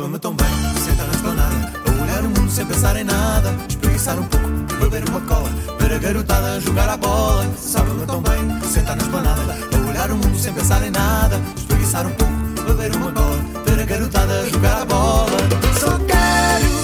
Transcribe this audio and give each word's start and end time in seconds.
Sabe-me 0.00 0.18
tão 0.18 0.34
bem, 0.34 0.48
sentar 0.82 1.06
na 1.06 1.12
esplanada 1.12 1.72
A 1.86 2.02
olhar 2.02 2.24
o 2.24 2.28
mundo 2.30 2.50
sem 2.50 2.64
pensar 2.64 2.96
em 2.96 3.04
nada 3.04 3.54
Espreguiçar 3.68 4.18
um 4.18 4.24
pouco, 4.24 4.48
beber 4.80 5.06
uma 5.10 5.20
cola 5.20 5.50
Ver 5.78 5.92
a 5.92 5.98
garotada 5.98 6.58
jogar 6.58 6.88
a 6.88 6.96
bola. 6.96 7.46
Sabe-me 7.58 8.06
tão 8.06 8.22
bem, 8.22 8.62
sentar 8.62 8.96
na 8.96 9.02
esplanada 9.02 9.58
A 9.70 9.90
olhar 9.90 10.10
o 10.10 10.16
mundo 10.16 10.38
sem 10.38 10.54
pensar 10.54 10.82
em 10.86 10.90
nada 10.90 11.38
Espreguiçar 11.54 12.06
um 12.06 12.12
pouco, 12.12 12.32
beber 12.66 12.96
uma 12.96 13.12
cola 13.12 13.44
Ver 13.66 13.82
a 13.82 13.84
garotada 13.84 14.48
jogar 14.48 14.80
a 14.80 14.84
bola. 14.86 15.38
Só 15.78 15.98
quero 16.06 16.79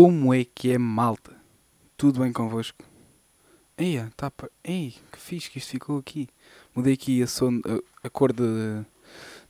Como 0.00 0.32
é 0.32 0.44
que 0.44 0.70
é, 0.70 0.78
malta? 0.78 1.34
Tudo 1.96 2.20
bem 2.20 2.32
convosco? 2.32 2.84
Eia, 3.76 4.12
tá. 4.16 4.30
Ei, 4.62 4.94
que 5.10 5.18
fixe 5.18 5.50
que 5.50 5.58
isto 5.58 5.70
ficou 5.70 5.98
aqui. 5.98 6.28
Mudei 6.72 6.94
aqui 6.94 7.20
a, 7.20 7.26
son... 7.26 7.60
a 8.04 8.08
cor 8.08 8.32
de... 8.32 8.86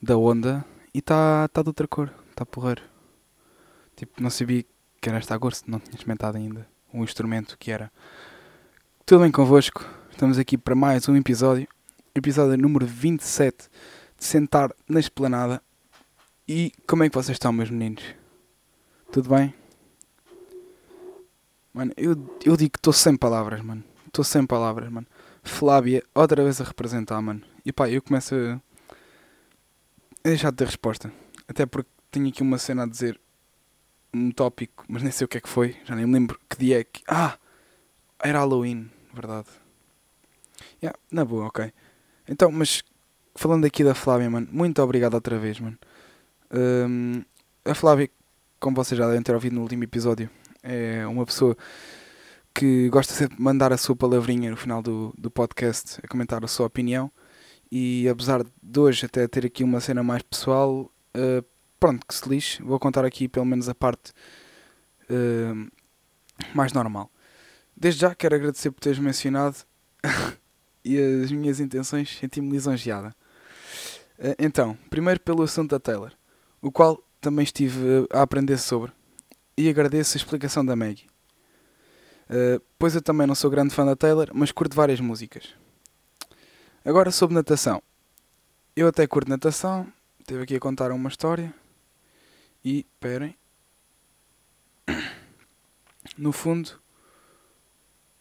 da 0.02 0.16
onda 0.16 0.64
e 0.94 1.00
está 1.00 1.46
tá 1.48 1.60
de 1.60 1.68
outra 1.68 1.86
cor. 1.86 2.10
Está 2.30 2.46
porreiro. 2.46 2.82
Tipo, 3.94 4.22
não 4.22 4.30
sabia 4.30 4.64
que 5.02 5.08
era 5.10 5.18
esta 5.18 5.38
cor, 5.38 5.52
se 5.52 5.70
não 5.70 5.78
tinha 5.78 5.94
experimentado 5.96 6.38
ainda 6.38 6.66
o 6.94 7.04
instrumento 7.04 7.58
que 7.58 7.70
era. 7.70 7.92
Tudo 9.04 9.24
bem 9.24 9.30
convosco? 9.30 9.84
Estamos 10.10 10.38
aqui 10.38 10.56
para 10.56 10.74
mais 10.74 11.06
um 11.10 11.16
episódio. 11.16 11.68
Episódio 12.14 12.56
número 12.56 12.86
27 12.86 13.68
de 14.16 14.24
Sentar 14.24 14.74
na 14.88 14.98
Esplanada. 14.98 15.62
E 16.48 16.72
como 16.86 17.04
é 17.04 17.10
que 17.10 17.14
vocês 17.14 17.34
estão, 17.34 17.52
meus 17.52 17.68
meninos? 17.68 18.02
Tudo 19.12 19.28
bem? 19.28 19.52
Mano, 21.78 21.92
eu, 21.96 22.16
eu 22.44 22.56
digo 22.56 22.72
que 22.72 22.78
estou 22.80 22.92
sem 22.92 23.16
palavras, 23.16 23.62
mano. 23.62 23.84
Estou 24.04 24.24
sem 24.24 24.44
palavras, 24.44 24.90
mano. 24.90 25.06
Flávia, 25.44 26.02
outra 26.12 26.42
vez 26.42 26.60
a 26.60 26.64
representar, 26.64 27.22
mano. 27.22 27.40
E 27.64 27.72
pá, 27.72 27.88
eu 27.88 28.02
começo 28.02 28.34
a, 28.34 28.54
a 30.24 30.28
deixar 30.28 30.50
de 30.50 30.56
ter 30.56 30.64
resposta. 30.64 31.12
Até 31.46 31.66
porque 31.66 31.88
tenho 32.10 32.26
aqui 32.26 32.42
uma 32.42 32.58
cena 32.58 32.82
a 32.82 32.86
dizer 32.86 33.20
um 34.12 34.32
tópico, 34.32 34.84
mas 34.88 35.04
nem 35.04 35.12
sei 35.12 35.24
o 35.24 35.28
que 35.28 35.38
é 35.38 35.40
que 35.40 35.48
foi. 35.48 35.76
Já 35.84 35.94
nem 35.94 36.04
me 36.04 36.14
lembro 36.14 36.40
que 36.50 36.58
dia 36.58 36.80
é 36.80 36.82
que. 36.82 37.04
Ah! 37.06 37.38
Era 38.20 38.40
Halloween, 38.40 38.90
verdade. 39.14 39.46
Yeah, 40.82 40.98
na 41.12 41.24
boa, 41.24 41.46
ok. 41.46 41.72
Então, 42.28 42.50
mas 42.50 42.82
falando 43.36 43.64
aqui 43.66 43.84
da 43.84 43.94
Flávia, 43.94 44.28
mano, 44.28 44.48
muito 44.50 44.82
obrigado 44.82 45.14
outra 45.14 45.38
vez, 45.38 45.60
mano. 45.60 45.78
Hum, 46.52 47.22
a 47.64 47.72
Flávia, 47.72 48.10
como 48.58 48.74
vocês 48.74 48.98
já 48.98 49.06
devem 49.06 49.22
ter 49.22 49.32
ouvido 49.32 49.54
no 49.54 49.62
último 49.62 49.84
episódio, 49.84 50.28
é 50.62 51.06
uma 51.06 51.24
pessoa 51.24 51.56
que 52.54 52.88
gosta 52.88 53.14
sempre 53.14 53.36
de 53.36 53.42
mandar 53.42 53.72
a 53.72 53.76
sua 53.76 53.94
palavrinha 53.94 54.50
no 54.50 54.56
final 54.56 54.82
do, 54.82 55.14
do 55.16 55.30
podcast, 55.30 56.00
a 56.02 56.08
comentar 56.08 56.44
a 56.44 56.48
sua 56.48 56.66
opinião. 56.66 57.10
E 57.70 58.08
apesar 58.08 58.44
de 58.62 58.80
hoje 58.80 59.06
até 59.06 59.28
ter 59.28 59.46
aqui 59.46 59.62
uma 59.62 59.80
cena 59.80 60.02
mais 60.02 60.22
pessoal, 60.22 60.90
eh, 61.14 61.44
pronto, 61.78 62.06
que 62.06 62.14
se 62.14 62.28
lixe. 62.28 62.62
Vou 62.62 62.78
contar 62.78 63.04
aqui 63.04 63.28
pelo 63.28 63.46
menos 63.46 63.68
a 63.68 63.74
parte 63.74 64.12
eh, 65.08 65.52
mais 66.54 66.72
normal. 66.72 67.10
Desde 67.76 68.00
já 68.00 68.14
quero 68.14 68.34
agradecer 68.34 68.70
por 68.70 68.80
teres 68.80 68.98
mencionado 68.98 69.56
e 70.84 70.98
as 70.98 71.30
minhas 71.30 71.60
intenções, 71.60 72.18
senti-me 72.18 72.50
lisonjeada. 72.50 73.14
Eh, 74.18 74.34
então, 74.38 74.76
primeiro 74.90 75.20
pelo 75.20 75.42
assunto 75.42 75.70
da 75.70 75.78
Taylor, 75.78 76.12
o 76.60 76.72
qual 76.72 77.02
também 77.20 77.44
estive 77.44 78.08
a 78.12 78.22
aprender 78.22 78.58
sobre 78.58 78.92
e 79.58 79.68
agradeço 79.68 80.16
a 80.16 80.18
explicação 80.18 80.64
da 80.64 80.76
Maggie. 80.76 81.08
Uh, 82.30 82.62
pois 82.78 82.94
eu 82.94 83.02
também 83.02 83.26
não 83.26 83.34
sou 83.34 83.50
grande 83.50 83.74
fã 83.74 83.84
da 83.84 83.96
Taylor, 83.96 84.30
mas 84.32 84.52
curto 84.52 84.76
várias 84.76 85.00
músicas. 85.00 85.52
Agora 86.84 87.10
sobre 87.10 87.34
natação. 87.34 87.82
Eu 88.76 88.86
até 88.86 89.04
curto 89.04 89.28
natação, 89.28 89.92
estive 90.20 90.44
aqui 90.44 90.54
a 90.54 90.60
contar 90.60 90.92
uma 90.92 91.08
história 91.08 91.52
e, 92.64 92.86
esperem, 92.94 93.36
no 96.16 96.30
fundo, 96.30 96.70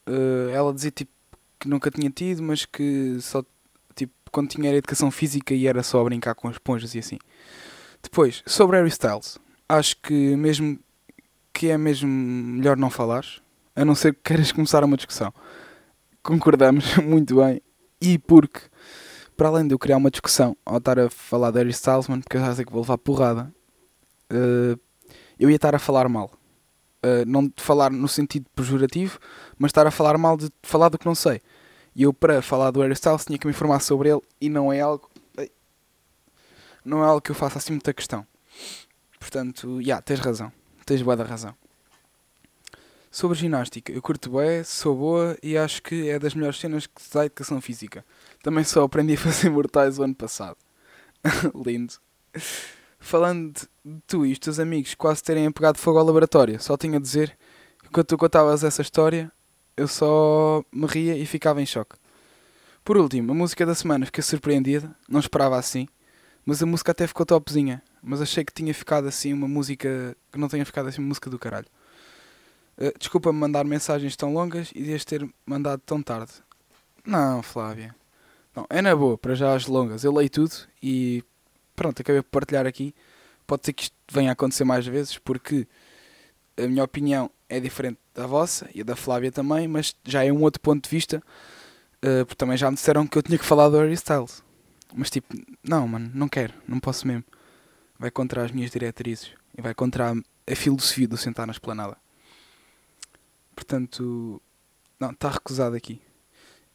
uh, 0.08 0.50
ela 0.52 0.74
dizia 0.74 0.90
tipo 0.90 1.12
que 1.60 1.68
nunca 1.68 1.92
tinha 1.92 2.10
tido, 2.10 2.42
mas 2.42 2.66
que 2.66 3.20
só 3.22 3.46
tipo 3.96 4.14
quando 4.32 4.50
tinha 4.50 4.70
era 4.70 4.78
educação 4.78 5.12
física 5.12 5.54
e 5.54 5.68
era 5.68 5.84
só 5.84 6.04
brincar 6.04 6.34
com 6.34 6.50
esponjas 6.50 6.96
e 6.96 7.00
assim. 7.00 7.20
Depois, 8.02 8.42
sobre 8.48 8.78
Harry 8.78 8.90
Styles, 8.90 9.38
acho 9.70 9.98
que 9.98 10.36
mesmo 10.36 10.80
que 11.58 11.72
é 11.72 11.78
mesmo 11.78 12.08
melhor 12.08 12.78
não 12.78 12.92
falares, 12.92 13.42
a 13.76 13.84
não 13.84 13.96
ser 13.96 14.14
que 14.14 14.22
queiras 14.26 14.52
começar 14.52 14.84
uma 14.84 14.96
discussão. 14.96 15.34
Concordamos 16.22 16.98
muito 17.04 17.38
bem. 17.38 17.60
E 18.00 18.20
porque, 18.20 18.60
para 19.36 19.48
além 19.48 19.68
de 19.68 19.74
eu 19.74 19.80
criar 19.80 19.98
uma 19.98 20.12
discussão 20.12 20.56
ao 20.64 20.78
estar 20.78 21.00
a 21.00 21.10
falar 21.10 21.50
de 21.50 21.58
Harry 21.58 21.74
porque 21.74 22.38
eu 22.38 22.42
já 22.42 22.54
sei 22.54 22.64
que 22.64 22.72
vou 22.72 22.82
levar 22.82 23.00
porrada, 23.00 23.52
eh, 24.30 24.78
eu 25.40 25.50
ia 25.50 25.56
estar 25.56 25.74
a 25.74 25.80
falar 25.80 26.08
mal. 26.08 26.30
Eh, 27.02 27.26
não 27.26 27.48
de 27.48 27.54
falar 27.58 27.90
no 27.90 28.08
sentido 28.08 28.46
pejorativo, 28.56 29.18
mas 29.58 29.70
estar 29.70 29.88
a 29.88 29.92
falar 29.92 30.16
mal 30.16 30.38
de 30.38 30.52
falar 30.62 30.90
do 30.90 31.00
que 31.00 31.08
não 31.08 31.16
sei. 31.16 31.42
E 31.96 32.04
eu, 32.04 32.14
para 32.14 32.40
falar 32.44 32.70
do 32.70 32.82
Harry 32.82 32.94
Styles, 32.94 33.26
tinha 33.26 33.40
que 33.40 33.48
me 33.48 33.52
informar 33.52 33.80
sobre 33.80 34.10
ele 34.10 34.22
e 34.40 34.48
não 34.48 34.72
é 34.72 34.80
algo. 34.80 35.10
Ei, 35.36 35.52
Não 36.86 37.04
é 37.04 37.08
algo 37.08 37.20
que 37.20 37.32
eu 37.32 37.36
faça 37.36 37.58
assim 37.58 37.74
muita 37.74 37.96
questão. 37.96 38.28
Portanto, 39.20 39.82
já, 39.82 40.00
tens 40.04 40.20
razão. 40.20 40.52
Tens 40.88 41.02
boa 41.02 41.18
da 41.18 41.26
razão. 41.26 41.54
Sobre 43.12 43.38
ginástica, 43.38 43.92
eu 43.92 44.02
curto 44.02 44.30
bem, 44.30 44.64
sou 44.64 44.96
boa 44.96 45.38
e 45.44 45.58
acho 45.58 45.84
que 45.84 46.08
é 46.08 46.18
das 46.18 46.34
melhores 46.34 46.58
cenas 46.62 46.88
que 46.88 47.02
dá 47.14 47.26
educação 47.26 47.60
física. 47.60 48.06
Também 48.42 48.64
só 48.64 48.84
aprendi 48.84 49.16
a 49.16 49.18
fazer 49.20 49.50
mortais 49.50 50.00
o 50.00 50.04
ano 50.04 50.16
passado. 50.16 50.56
Lindo. 51.54 51.96
Falando 53.02 53.60
de 53.84 54.02
tu 54.08 54.26
e 54.26 54.32
os 54.32 54.40
teus 54.40 54.60
amigos 54.60 54.96
quase 54.96 55.22
terem 55.22 55.46
apegado 55.46 55.78
fogo 55.78 56.00
ao 56.00 56.06
laboratório, 56.06 56.58
só 56.58 56.78
tinha 56.78 57.00
a 57.00 57.02
dizer 57.02 57.38
que 57.84 57.90
quando 57.90 58.06
tu 58.06 58.18
contavas 58.18 58.64
essa 58.64 58.82
história, 58.82 59.30
eu 59.76 59.90
só 59.90 60.64
me 60.72 60.88
ria 60.88 61.18
e 61.18 61.26
ficava 61.26 61.62
em 61.62 61.66
choque. 61.66 61.98
Por 62.86 62.96
último, 62.96 63.34
a 63.34 63.36
música 63.36 63.66
da 63.66 63.76
semana 63.76 64.06
fiquei 64.06 64.24
surpreendida, 64.24 64.96
não 65.10 65.20
esperava 65.20 65.58
assim, 65.58 65.86
mas 66.46 66.64
a 66.64 66.66
música 66.66 66.94
até 66.94 67.06
ficou 67.06 67.26
topzinha, 67.26 67.84
mas 68.02 68.22
achei 68.22 68.44
que 68.44 68.54
tinha 68.54 68.74
ficado 68.74 69.08
assim 69.08 69.34
uma 69.34 69.48
música 69.48 70.16
que 70.32 70.38
não 70.38 70.48
tenha 70.48 70.66
ficado 70.66 70.88
assim 70.88 71.02
uma 71.02 71.10
música 71.10 71.30
do 71.30 71.40
caralho. 71.40 71.68
Uh, 72.78 72.98
Desculpa-me 73.00 73.38
mandar 73.40 73.64
mensagens 73.66 74.16
tão 74.16 74.34
longas 74.34 74.72
e 74.76 74.84
deves 74.84 75.04
ter 75.06 75.28
mandado 75.46 75.82
tão 75.86 76.02
tarde. 76.02 76.32
Não, 77.06 77.42
Flávia. 77.42 77.96
Não, 78.56 78.66
é 78.70 78.82
na 78.82 78.96
boa, 78.96 79.18
para 79.18 79.36
já 79.36 79.54
as 79.56 79.68
longas. 79.68 80.04
Eu 80.04 80.14
leio 80.14 80.30
tudo 80.30 80.54
e 80.82 81.24
pronto, 81.76 82.02
acabei 82.02 82.22
por 82.22 82.30
partilhar 82.30 82.66
aqui. 82.68 82.94
Pode 83.46 83.66
ser 83.66 83.74
que 83.74 83.84
isto 83.84 83.96
venha 84.12 84.30
a 84.32 84.34
acontecer 84.34 84.64
mais 84.64 84.86
vezes, 84.86 85.18
porque 85.18 85.68
a 86.58 86.68
minha 86.68 86.84
opinião 86.84 87.32
é 87.50 87.60
diferente 87.60 87.98
da 88.14 88.28
vossa 88.28 88.70
e 88.74 88.84
da 88.84 88.96
Flávia 88.96 89.32
também, 89.32 89.68
mas 89.68 89.96
já 90.04 90.24
é 90.26 90.32
um 90.32 90.42
outro 90.42 90.60
ponto 90.62 90.84
de 90.84 90.90
vista. 90.90 91.22
uh, 92.04 92.26
porque 92.26 92.36
também 92.36 92.58
já 92.58 92.70
me 92.70 92.76
disseram 92.76 93.08
que 93.08 93.18
eu 93.18 93.24
tinha 93.24 93.38
que 93.38 93.46
falar 93.46 93.70
do 93.70 93.78
Harry 93.78 93.94
Styles. 93.94 94.44
Mas 94.96 95.10
tipo, 95.10 95.36
não, 95.64 95.88
mano, 95.88 96.12
não 96.14 96.28
quero, 96.28 96.54
não 96.68 96.80
posso 96.80 97.08
mesmo. 97.08 97.24
Vai 98.00 98.12
contra 98.12 98.44
as 98.44 98.52
minhas 98.52 98.72
diretrizes 98.72 99.32
e 99.58 99.62
vai 99.62 99.74
contra 99.74 100.12
a, 100.12 100.52
a 100.52 100.56
filosofia 100.56 101.08
do 101.08 101.18
sentar 101.18 101.48
na 101.48 101.52
esplanada. 101.52 101.98
Portanto, 103.56 104.42
não, 105.00 105.12
está 105.12 105.30
recusado 105.30 105.76
aqui. 105.76 106.02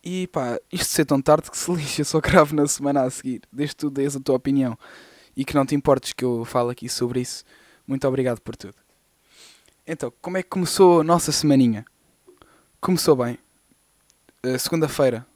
E 0.02 0.26
pá, 0.26 0.58
isto 0.70 0.87
ser 0.87 1.05
tão 1.05 1.23
tarde 1.23 1.50
que 1.50 1.56
se 1.56 1.70
lixa, 1.73 2.02
só 2.05 2.20
gravo 2.20 2.55
na 2.56 2.67
semana 2.67 3.02
a 3.02 3.11
seguir. 3.11 3.43
Desde 3.52 3.76
tu 3.76 3.91
dês 3.91 4.17
a 4.17 4.20
tua 4.20 4.37
opinião 4.37 4.76
e 5.37 5.44
que 5.44 5.55
não 5.55 5.64
te 5.64 5.75
importes 5.75 6.12
que 6.12 6.25
eu 6.25 6.44
fale 6.44 6.73
aqui 6.73 6.88
sobre 6.88 7.20
isso. 7.20 7.44
Muito 7.87 8.06
obrigado 8.06 8.41
por 8.41 8.56
tudo. 8.56 8.75
Então, 9.87 10.12
como 10.20 10.37
é 10.37 10.43
que 10.43 10.49
começou 10.49 11.00
a 11.00 11.05
nossa 11.05 11.32
semaninha? 11.32 11.85
Começou 12.81 13.17
bem. 13.17 13.38
Uh, 14.44 14.58
Segunda-feira, 14.58 15.26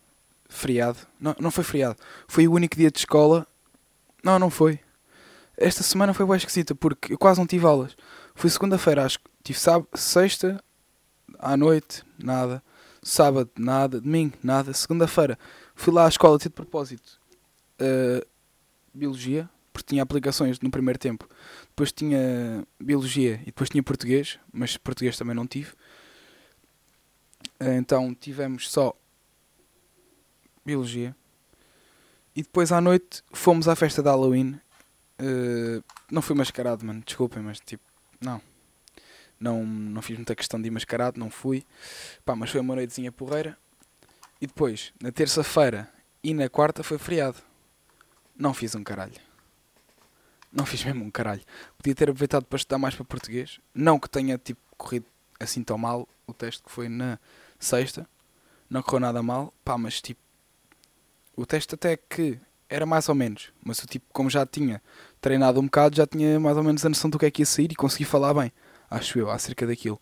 feriado. 0.49 0.99
Não, 1.21 1.35
não 1.39 1.51
foi 1.51 1.65
feriado. 1.65 1.97
Foi 2.27 2.47
o 2.47 2.53
único 2.53 2.77
dia 2.77 2.91
de 2.91 2.99
escola. 2.99 3.47
Não, 4.23 4.39
não 4.39 4.51
foi. 4.51 4.81
Esta 5.57 5.83
semana 5.83 6.13
foi 6.13 6.27
bem 6.27 6.37
esquisita 6.37 6.75
porque 6.75 7.13
eu 7.15 7.19
quase 7.19 7.39
não 7.39 7.47
tive 7.47 7.67
aulas. 7.67 7.97
Foi 8.35 8.51
segunda-feira, 8.51 9.05
acho 9.05 9.19
que 9.19 9.25
tive 9.43 9.59
sábado, 9.59 9.89
sexta, 9.95 10.63
à 11.39 11.57
noite, 11.57 12.03
nada. 12.19 12.63
Sábado, 13.03 13.51
nada. 13.57 14.01
Domingo, 14.01 14.37
nada. 14.43 14.73
Segunda-feira, 14.73 15.39
fui 15.75 15.93
lá 15.93 16.05
à 16.05 16.09
escola, 16.09 16.39
tive 16.39 16.51
de 16.51 16.55
propósito. 16.55 17.21
uh, 17.81 18.27
biologia, 18.93 19.49
porque 19.73 19.89
tinha 19.89 20.03
aplicações 20.03 20.61
no 20.61 20.71
primeiro 20.71 20.99
tempo. 20.99 21.29
Depois 21.69 21.93
tinha 21.93 22.67
biologia 22.81 23.41
e 23.43 23.47
depois 23.47 23.71
tinha 23.71 23.83
português, 23.83 24.39
mas 24.53 24.77
português 24.77 25.17
também 25.17 25.35
não 25.35 25.47
tive. 25.47 25.73
Uh, 27.61 27.73
então 27.79 28.15
tivemos 28.15 28.71
só 28.71 28.95
Biologia. 30.67 31.15
E 32.35 32.43
depois 32.43 32.73
à 32.73 32.81
noite 32.81 33.23
fomos 33.33 33.69
à 33.69 33.77
festa 33.77 34.03
de 34.03 34.09
Halloween. 34.09 34.61
Uh, 35.21 35.83
não 36.11 36.21
fui 36.21 36.37
mascarado, 36.37 36.85
mano, 36.85 37.03
desculpem, 37.05 37.43
mas 37.43 37.61
tipo, 37.61 37.83
não. 38.21 38.41
Não, 39.39 39.65
não 39.65 40.01
fiz 40.01 40.17
muita 40.17 40.35
questão 40.35 40.61
de 40.61 40.69
ir 40.69 40.71
mascarado, 40.71 41.19
não 41.21 41.31
fui. 41.31 41.65
Pá, 42.25 42.35
mas 42.35 42.51
foi 42.51 42.61
uma 42.61 42.75
noitezinha 42.75 43.13
porreira. 43.13 43.57
E 44.41 44.47
depois, 44.47 44.93
na 45.01 45.11
terça-feira 45.11 45.91
e 46.23 46.35
na 46.35 46.49
quarta 46.49 46.83
foi 46.83 46.99
feriado. 46.99 47.39
Não 48.37 48.53
fiz 48.53 48.75
um 48.75 48.83
caralho. 48.83 49.15
Não 50.53 50.65
fiz 50.65 50.85
mesmo 50.85 51.05
um 51.05 51.11
caralho. 51.11 51.43
Podia 51.77 51.95
ter 51.95 52.05
aproveitado 52.05 52.45
para 52.45 52.57
estudar 52.57 52.79
mais 52.79 52.95
para 52.95 53.05
português. 53.05 53.61
Não 53.75 53.99
que 53.99 54.09
tenha 54.09 54.39
tipo 54.39 54.61
corrido 54.77 55.07
assim 55.39 55.63
tão 55.63 55.77
mal 55.77 56.09
o 56.27 56.33
teste 56.33 56.63
que 56.63 56.71
foi 56.71 56.89
na 56.89 57.19
sexta. 57.59 58.09
Não 58.69 58.83
correu 58.83 59.01
nada 59.01 59.23
mal. 59.23 59.53
Pá, 59.65 59.77
mas 59.77 60.01
tipo. 60.01 60.21
O 61.37 61.45
teste 61.45 61.75
até 61.75 61.97
que 61.97 62.41
era 62.69 62.87
mais 62.87 63.09
ou 63.09 63.15
menos. 63.15 63.53
Mas 63.63 63.79
eu 63.81 63.87
tipo, 63.87 64.07
como 64.13 64.31
já 64.31 64.47
tinha 64.47 64.83
treinado 65.21 65.61
um 65.61 65.65
bocado, 65.65 65.97
já 65.97 66.07
tinha 66.07 66.39
mais 66.39 66.57
ou 66.57 66.63
menos 66.63 66.85
a 66.85 66.89
noção 66.89 67.11
do 67.11 67.19
que 67.19 67.27
é 67.27 67.31
que 67.31 67.43
ia 67.43 67.47
sair 67.47 67.71
e 67.71 67.75
consegui 67.75 68.05
falar 68.05 68.35
bem. 68.35 68.53
Acho 68.91 69.19
eu, 69.19 69.31
acerca 69.31 69.67
daquilo. 69.67 70.01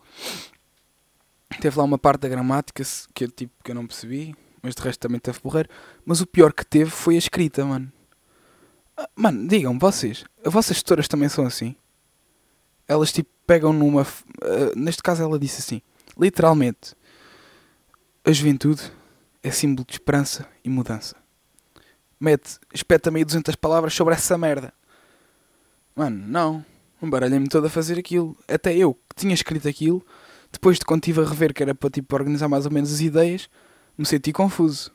Teve 1.60 1.78
lá 1.78 1.84
uma 1.84 1.98
parte 1.98 2.22
da 2.22 2.28
gramática 2.28 2.82
que 3.14 3.24
eu, 3.24 3.30
tipo, 3.30 3.52
que 3.62 3.70
eu 3.70 3.74
não 3.74 3.86
percebi, 3.86 4.34
mas 4.62 4.74
de 4.74 4.82
resto 4.82 5.00
também 5.00 5.20
teve 5.20 5.40
porreiro. 5.40 5.68
Mas 6.04 6.20
o 6.20 6.26
pior 6.26 6.52
que 6.52 6.64
teve 6.64 6.90
foi 6.90 7.14
a 7.14 7.18
escrita, 7.18 7.64
mano. 7.64 7.92
Ah, 8.96 9.08
mano, 9.16 9.46
digam 9.48 9.78
vocês, 9.78 10.24
as 10.44 10.52
vossas 10.52 10.76
gestoras 10.76 11.08
também 11.08 11.28
são 11.28 11.46
assim? 11.46 11.74
Elas 12.86 13.12
tipo 13.12 13.30
pegam 13.46 13.72
numa. 13.72 14.02
Uh, 14.02 14.76
neste 14.76 15.02
caso 15.02 15.22
ela 15.22 15.38
disse 15.38 15.60
assim, 15.60 15.82
literalmente, 16.18 16.94
a 18.24 18.32
juventude 18.32 18.92
é 19.42 19.50
símbolo 19.50 19.86
de 19.86 19.94
esperança 19.94 20.48
e 20.64 20.68
mudança. 20.68 21.16
Mete, 22.18 22.58
espeta 22.72 23.10
meio 23.10 23.26
200 23.26 23.54
palavras 23.56 23.92
sobre 23.94 24.14
essa 24.14 24.38
merda. 24.38 24.72
Mano, 25.94 26.26
não. 26.26 26.64
Embaralhei-me 27.02 27.48
todo 27.48 27.66
a 27.66 27.70
fazer 27.70 27.98
aquilo. 27.98 28.36
Até 28.48 28.76
eu, 28.76 28.94
que 28.94 29.16
tinha 29.16 29.34
escrito 29.34 29.68
aquilo, 29.68 30.04
depois 30.50 30.78
de 30.78 30.84
quando 30.84 31.02
estive 31.02 31.20
a 31.20 31.24
rever 31.28 31.52
que 31.52 31.62
era 31.62 31.74
para 31.74 31.90
tipo, 31.90 32.14
organizar 32.14 32.48
mais 32.48 32.66
ou 32.66 32.72
menos 32.72 32.92
as 32.92 33.00
ideias, 33.00 33.48
me 33.96 34.06
senti 34.06 34.32
confuso. 34.32 34.92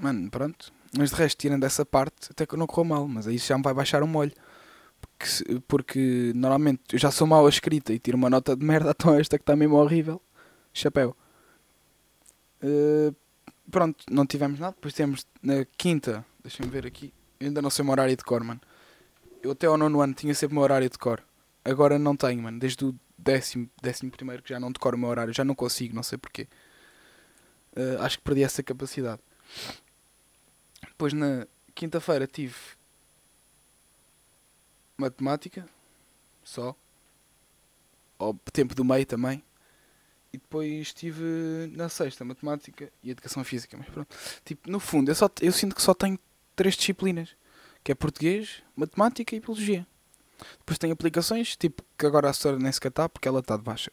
Mano, 0.00 0.30
pronto. 0.30 0.72
Mas 0.96 1.10
de 1.10 1.16
resto, 1.16 1.38
tirando 1.38 1.64
essa 1.64 1.84
parte, 1.84 2.30
até 2.30 2.46
que 2.46 2.56
não 2.56 2.66
correu 2.66 2.84
mal. 2.84 3.08
Mas 3.08 3.26
aí 3.26 3.38
já 3.38 3.56
me 3.56 3.62
vai 3.62 3.74
baixar 3.74 4.02
o 4.02 4.06
molho. 4.06 4.32
Porque, 5.00 5.60
porque 5.68 6.32
normalmente 6.34 6.82
eu 6.92 6.98
já 6.98 7.10
sou 7.10 7.26
mau 7.26 7.46
a 7.46 7.48
escrita 7.48 7.92
e 7.92 7.98
tiro 7.98 8.16
uma 8.16 8.30
nota 8.30 8.56
de 8.56 8.64
merda, 8.64 8.90
então 8.96 9.14
esta 9.14 9.38
que 9.38 9.42
está 9.42 9.54
mesmo 9.54 9.76
horrível. 9.76 10.20
Chapéu. 10.72 11.16
Uh, 12.62 13.14
pronto, 13.70 14.04
não 14.10 14.26
tivemos 14.26 14.58
nada. 14.58 14.74
Depois 14.74 14.94
temos 14.94 15.26
na 15.42 15.64
quinta, 15.76 16.24
deixem-me 16.42 16.70
ver 16.70 16.86
aqui. 16.86 17.12
Ainda 17.40 17.60
não 17.60 17.70
sei 17.70 17.82
o 17.82 17.86
meu 17.86 17.92
horário 17.92 18.16
de 18.16 18.24
cor, 18.24 18.42
mano. 18.42 18.60
Eu 19.42 19.52
até 19.52 19.66
ao 19.66 19.76
nono 19.76 20.00
ano 20.00 20.14
tinha 20.14 20.34
sempre 20.34 20.54
o 20.54 20.56
meu 20.56 20.64
horário 20.64 20.88
de 20.88 20.98
cor. 20.98 21.22
Agora 21.64 21.98
não 21.98 22.16
tenho, 22.16 22.42
mano. 22.42 22.58
Desde 22.58 22.84
o 22.84 22.94
décimo, 23.18 23.68
décimo 23.82 24.10
primeiro 24.10 24.42
que 24.42 24.50
já 24.50 24.60
não 24.60 24.72
decoro 24.72 24.96
o 24.96 25.00
meu 25.00 25.08
horário. 25.08 25.34
Já 25.34 25.44
não 25.44 25.54
consigo, 25.54 25.94
não 25.94 26.02
sei 26.02 26.18
porquê. 26.18 26.48
Uh, 27.76 28.00
acho 28.00 28.18
que 28.18 28.24
perdi 28.24 28.42
essa 28.42 28.62
capacidade. 28.62 29.20
Depois 30.82 31.12
na 31.12 31.46
quinta-feira 31.74 32.26
tive 32.26 32.54
matemática, 34.96 35.68
só. 36.42 36.74
Ao 38.18 38.32
tempo 38.52 38.74
do 38.74 38.84
meio 38.84 39.04
também. 39.04 39.42
E 40.32 40.38
depois 40.38 40.92
tive 40.94 41.70
na 41.76 41.88
sexta 41.88 42.24
matemática 42.24 42.90
e 43.02 43.10
educação 43.10 43.44
física. 43.44 43.76
Mas 43.76 43.88
pronto. 43.88 44.16
Tipo, 44.44 44.70
no 44.70 44.80
fundo, 44.80 45.10
eu, 45.10 45.14
só, 45.14 45.30
eu 45.40 45.52
sinto 45.52 45.74
que 45.74 45.82
só 45.82 45.92
tenho 45.92 46.18
três 46.56 46.74
disciplinas. 46.74 47.36
Que 47.84 47.92
é 47.92 47.94
português, 47.94 48.62
matemática 48.74 49.36
e 49.36 49.40
biologia. 49.40 49.86
Depois 50.58 50.78
tem 50.78 50.90
aplicações, 50.90 51.56
tipo, 51.56 51.84
que 51.96 52.04
agora 52.04 52.28
a 52.28 52.32
senhora 52.32 52.58
nem 52.60 52.72
sequer 52.72 52.88
está 52.88 53.08
porque 53.08 53.28
ela 53.28 53.40
está 53.40 53.56
de 53.56 53.62
baixa. 53.62 53.92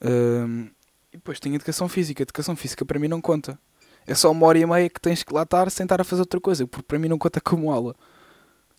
Um, 0.00 0.70
e 1.12 1.16
depois 1.16 1.40
tem 1.40 1.54
educação 1.54 1.88
física. 1.88 2.22
Educação 2.22 2.54
física 2.54 2.84
para 2.84 2.98
mim 2.98 3.08
não 3.08 3.20
conta. 3.20 3.58
É 4.06 4.14
só 4.14 4.30
uma 4.30 4.46
hora 4.46 4.58
e 4.58 4.66
meia 4.66 4.88
que 4.88 5.00
tens 5.00 5.22
que 5.22 5.32
lá 5.32 5.42
estar 5.42 5.70
sem 5.70 5.84
estar 5.84 6.00
a 6.00 6.04
fazer 6.04 6.22
outra 6.22 6.40
coisa. 6.40 6.66
Porque 6.66 6.86
para 6.86 6.98
mim 6.98 7.08
não 7.08 7.18
conta 7.18 7.40
como 7.40 7.70
aula. 7.72 7.96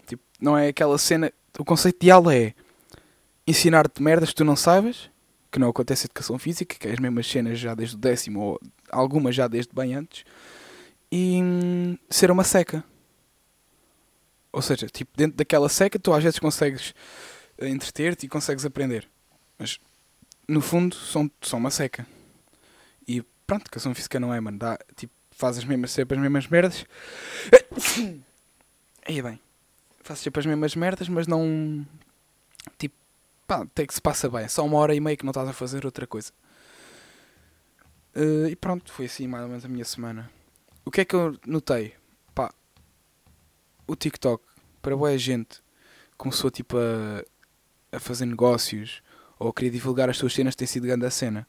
Tipo, 0.06 0.24
não 0.40 0.58
é 0.58 0.70
aquela 0.70 0.98
cena. 0.98 1.32
O 1.58 1.66
conceito 1.66 2.00
de 2.00 2.12
aula 2.12 2.36
é 2.36 2.54
ensinar-te 3.48 4.02
merdas 4.02 4.30
que 4.30 4.36
tu 4.36 4.44
não 4.44 4.56
sabes, 4.56 5.10
que 5.52 5.60
não 5.60 5.70
acontece 5.70 6.04
em 6.04 6.08
educação 6.08 6.38
física, 6.38 6.76
que 6.78 6.88
é 6.88 6.92
as 6.92 7.00
mesmas 7.00 7.28
cenas 7.28 7.60
já 7.60 7.74
desde 7.76 7.96
o 7.96 8.00
décimo, 8.00 8.42
ou 8.42 8.62
algumas 8.90 9.36
já 9.36 9.48
desde 9.48 9.74
bem 9.74 9.96
antes, 9.96 10.26
e 11.12 11.42
hum, 11.42 11.98
ser 12.10 12.32
uma 12.32 12.44
seca. 12.44 12.84
Ou 14.52 14.62
seja, 14.62 14.88
tipo, 14.88 15.12
dentro 15.18 15.38
daquela 15.38 15.68
seca 15.68 16.00
tu 16.00 16.14
às 16.14 16.24
vezes 16.24 16.40
consegues 16.40 16.94
eh, 17.58 17.68
entreter-te 17.68 18.26
e 18.26 18.30
consegues 18.30 18.66
aprender. 18.66 19.08
Mas 19.58 19.80
no 20.48 20.62
fundo 20.62 20.96
são, 20.96 21.30
são 21.42 21.60
uma 21.60 21.72
seca. 21.72 22.08
E 23.08 23.22
pronto, 23.46 23.64
educação 23.64 23.94
física 23.94 24.20
não 24.20 24.34
é, 24.34 24.40
mano. 24.40 24.58
Dá, 24.58 24.80
tipo, 24.96 25.14
faz 25.32 25.58
as 25.58 25.66
mesmas, 25.66 25.92
sempre 25.92 26.16
as 26.18 26.22
mesmas 26.22 26.48
merdas. 26.48 26.86
Aí 29.08 29.22
bem, 29.22 29.40
faz 30.02 30.20
sempre 30.20 30.40
as 30.40 30.46
mesmas 30.46 30.76
merdas, 30.76 31.08
mas 31.10 31.28
não. 31.28 31.86
Tipo, 32.78 32.96
pá, 33.46 33.62
até 33.62 33.86
que 33.86 33.94
se 33.94 34.02
passa 34.02 34.30
bem. 34.30 34.48
Só 34.48 34.66
uma 34.66 34.78
hora 34.78 34.96
e 34.96 35.00
meia 35.00 35.18
que 35.18 35.26
não 35.26 35.32
estás 35.32 35.48
a 35.48 35.54
fazer 35.54 35.86
outra 35.86 36.08
coisa. 36.08 36.32
Uh, 38.16 38.48
e 38.48 38.56
pronto, 38.56 38.92
foi 38.94 39.06
assim 39.06 39.28
mais 39.28 39.44
ou 39.44 39.50
menos 39.50 39.66
a 39.66 39.68
minha 39.68 39.86
semana. 39.86 40.32
O 40.86 40.92
que 40.92 41.02
é 41.02 41.06
que 41.06 41.16
eu 41.16 41.36
notei? 41.48 41.96
Pá, 42.36 42.54
o 43.88 43.96
TikTok, 43.96 44.44
para 44.84 44.96
boa 44.96 45.18
gente, 45.18 45.60
começou 46.16 46.52
tipo 46.52 46.78
a, 46.78 47.26
a 47.92 48.00
fazer 48.00 48.28
negócios 48.28 49.02
ou 49.40 49.50
a 49.50 49.54
querer 49.54 49.72
divulgar 49.72 50.12
as 50.12 50.18
suas 50.18 50.34
cenas, 50.34 50.56
tem 50.56 50.68
sido 50.68 50.86
grande 50.86 51.04
a 51.08 51.10
cena. 51.10 51.48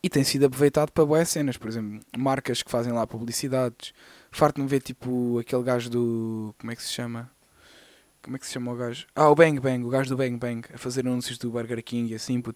E 0.00 0.08
tem 0.08 0.22
sido 0.22 0.46
aproveitado 0.46 0.92
para 0.92 1.04
boas 1.04 1.28
cenas, 1.28 1.56
por 1.56 1.68
exemplo, 1.68 2.00
marcas 2.16 2.62
que 2.62 2.70
fazem 2.70 2.92
lá 2.92 3.04
publicidades. 3.04 3.92
Farto-me 4.30 4.68
ver 4.68 4.80
tipo 4.80 5.40
aquele 5.40 5.64
gajo 5.64 5.90
do. 5.90 6.54
Como 6.56 6.70
é 6.70 6.76
que 6.76 6.82
se 6.84 6.92
chama? 6.92 7.28
Como 8.22 8.36
é 8.36 8.38
que 8.38 8.46
se 8.46 8.52
chama 8.52 8.72
o 8.72 8.76
gajo? 8.76 9.08
Ah, 9.16 9.28
o 9.28 9.34
Bang 9.34 9.58
Bang, 9.58 9.84
o 9.84 9.88
gajo 9.88 10.10
do 10.10 10.16
Bang 10.16 10.36
Bang, 10.36 10.68
a 10.72 10.78
fazer 10.78 11.00
anúncios 11.00 11.38
do 11.38 11.50
Burger 11.50 11.82
King 11.82 12.12
e 12.12 12.14
assim. 12.14 12.38
Uh, 12.38 12.54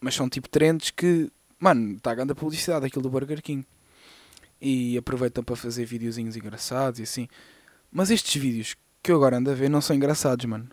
mas 0.00 0.14
são 0.14 0.30
tipo 0.30 0.48
trends 0.48 0.90
que, 0.90 1.30
mano, 1.58 1.96
está 1.96 2.12
a 2.12 2.14
grande 2.14 2.34
publicidade 2.34 2.86
aquilo 2.86 3.02
do 3.02 3.10
Burger 3.10 3.42
King. 3.42 3.66
E 4.66 4.96
aproveitam 4.96 5.44
para 5.44 5.54
fazer 5.54 5.84
videozinhos 5.84 6.36
engraçados 6.36 6.98
e 6.98 7.02
assim. 7.02 7.28
Mas 7.92 8.10
estes 8.10 8.40
vídeos 8.40 8.74
que 9.02 9.12
eu 9.12 9.16
agora 9.16 9.36
ando 9.36 9.50
a 9.50 9.54
ver 9.54 9.68
não 9.68 9.82
são 9.82 9.94
engraçados, 9.94 10.46
mano. 10.46 10.70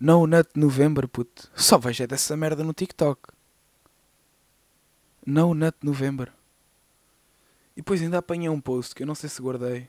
No 0.00 0.26
Nut 0.26 0.50
November, 0.56 1.06
puto. 1.06 1.48
Só 1.54 1.78
vejo 1.78 2.02
é 2.02 2.08
dessa 2.08 2.36
merda 2.36 2.64
no 2.64 2.72
TikTok. 2.72 3.28
No 5.24 5.54
Nut 5.54 5.76
November. 5.80 6.32
E 7.76 7.76
depois 7.76 8.02
ainda 8.02 8.18
apanhei 8.18 8.48
um 8.48 8.60
post 8.60 8.96
que 8.96 9.04
eu 9.04 9.06
não 9.06 9.14
sei 9.14 9.30
se 9.30 9.40
guardei. 9.40 9.88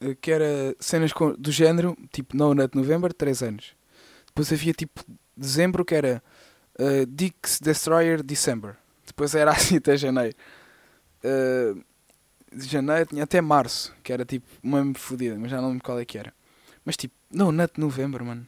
Eh, 0.00 0.14
que 0.14 0.30
era 0.30 0.74
cenas 0.80 1.12
do 1.38 1.52
género, 1.52 1.94
tipo 2.10 2.34
No 2.34 2.54
Nut 2.54 2.74
November, 2.74 3.12
3 3.12 3.42
anos. 3.42 3.76
Depois 4.26 4.50
havia 4.50 4.72
tipo 4.72 5.04
dezembro 5.36 5.84
que 5.84 5.94
era 5.94 6.22
uh, 6.78 7.04
Dix 7.06 7.60
Destroyer 7.60 8.22
December. 8.22 8.76
Depois 9.06 9.34
era 9.34 9.50
assim 9.52 9.76
até 9.76 9.98
janeiro. 9.98 10.34
Uh, 11.26 11.84
de 12.54 12.66
janeiro 12.66 13.06
tinha 13.06 13.24
até 13.24 13.40
março, 13.40 13.94
que 14.02 14.12
era 14.12 14.24
tipo 14.24 14.46
uma 14.62 14.94
fodida, 14.94 15.36
mas 15.38 15.50
já 15.50 15.60
não 15.60 15.68
lembro 15.68 15.84
qual 15.84 15.98
é 15.98 16.04
que 16.04 16.16
era. 16.16 16.32
Mas 16.84 16.96
tipo, 16.96 17.14
No 17.30 17.50
Nut 17.50 17.78
November, 17.78 18.24
mano. 18.24 18.46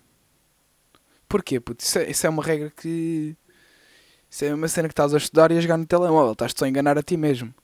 Porquê, 1.29 1.61
puto? 1.61 1.85
Isso 1.85 1.99
é, 1.99 2.11
isso 2.11 2.27
é 2.27 2.31
uma 2.31 2.43
regra 2.43 2.71
que 2.71 3.37
isso 4.31 4.45
é 4.45 4.55
uma 4.55 4.69
cena 4.69 4.89
que 4.89 4.93
estás 4.93 5.15
a 5.15 5.17
estudar 5.17 5.51
e 5.51 5.59
a 5.59 5.61
jogar 5.61 5.77
no 5.77 5.87
telemóvel. 5.87 6.33
Estás-te 6.33 6.59
só 6.59 6.65
a 6.65 6.69
enganar 6.69 6.99
a 6.99 7.03
ti 7.03 7.17
mesmo. 7.17 7.55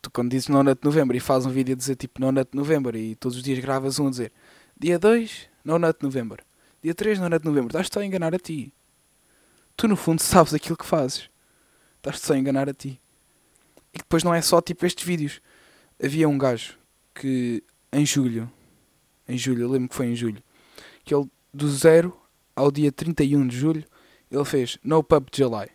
Tu 0.00 0.10
quando 0.10 0.30
dizes 0.30 0.48
Nona 0.48 0.74
de 0.74 0.80
Novembro 0.82 1.16
e 1.16 1.20
fazes 1.20 1.46
um 1.46 1.50
vídeo 1.50 1.74
a 1.74 1.76
dizer 1.76 1.94
tipo 1.96 2.20
Nona 2.20 2.44
de 2.44 2.50
Novembro 2.52 2.96
e 2.96 3.14
todos 3.14 3.36
os 3.36 3.42
dias 3.42 3.58
gravas 3.60 3.98
um 4.00 4.08
a 4.08 4.10
dizer 4.10 4.32
Dia 4.78 4.98
2, 4.98 5.48
Nona 5.64 5.92
de 5.92 5.98
Novembro. 6.02 6.44
Dia 6.82 6.94
3, 6.94 7.20
Nona 7.20 7.38
de 7.38 7.44
Novembro. 7.44 7.68
Estás-te 7.68 7.94
só 7.94 8.00
a 8.00 8.04
enganar 8.04 8.34
a 8.34 8.38
ti. 8.38 8.72
Tu 9.76 9.86
no 9.86 9.96
fundo 9.96 10.20
sabes 10.20 10.52
aquilo 10.52 10.76
que 10.76 10.84
fazes. 10.84 11.30
Estás-te 11.96 12.26
só 12.26 12.34
a 12.34 12.38
enganar 12.38 12.68
a 12.68 12.74
ti. 12.74 13.00
E 13.94 13.98
depois 13.98 14.22
não 14.22 14.34
é 14.34 14.40
só 14.40 14.60
tipo 14.60 14.86
estes 14.86 15.04
vídeos. 15.04 15.40
Havia 16.02 16.28
um 16.28 16.38
gajo 16.38 16.78
que 17.14 17.62
em 17.92 18.06
julho, 18.06 18.50
em 19.28 19.36
julho, 19.36 19.70
lembro 19.70 19.88
que 19.88 19.94
foi 19.94 20.06
em 20.06 20.16
julho, 20.16 20.42
que 21.04 21.14
ele 21.14 21.28
do 21.52 21.68
0 21.68 22.16
ao 22.56 22.70
dia 22.70 22.90
31 22.90 23.46
de 23.46 23.56
julho 23.56 23.84
ele 24.30 24.44
fez 24.44 24.78
No 24.82 25.04
Pub 25.04 25.28
July. 25.34 25.68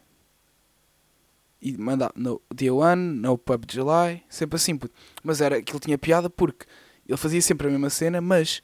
E 1.62 1.78
mandava 1.78 2.14
no 2.16 2.42
Dia 2.54 2.74
1, 2.74 2.96
No 2.96 3.38
Pub 3.38 3.66
July, 3.70 4.24
sempre 4.30 4.56
assim. 4.56 4.80
Mas 5.24 5.42
era 5.42 5.62
que 5.62 5.72
ele 5.72 5.80
tinha 5.80 5.98
piada 5.98 6.30
porque 6.30 6.66
ele 7.08 7.18
fazia 7.18 7.42
sempre 7.42 7.68
a 7.68 7.70
mesma 7.70 7.90
cena, 7.90 8.20
mas 8.20 8.62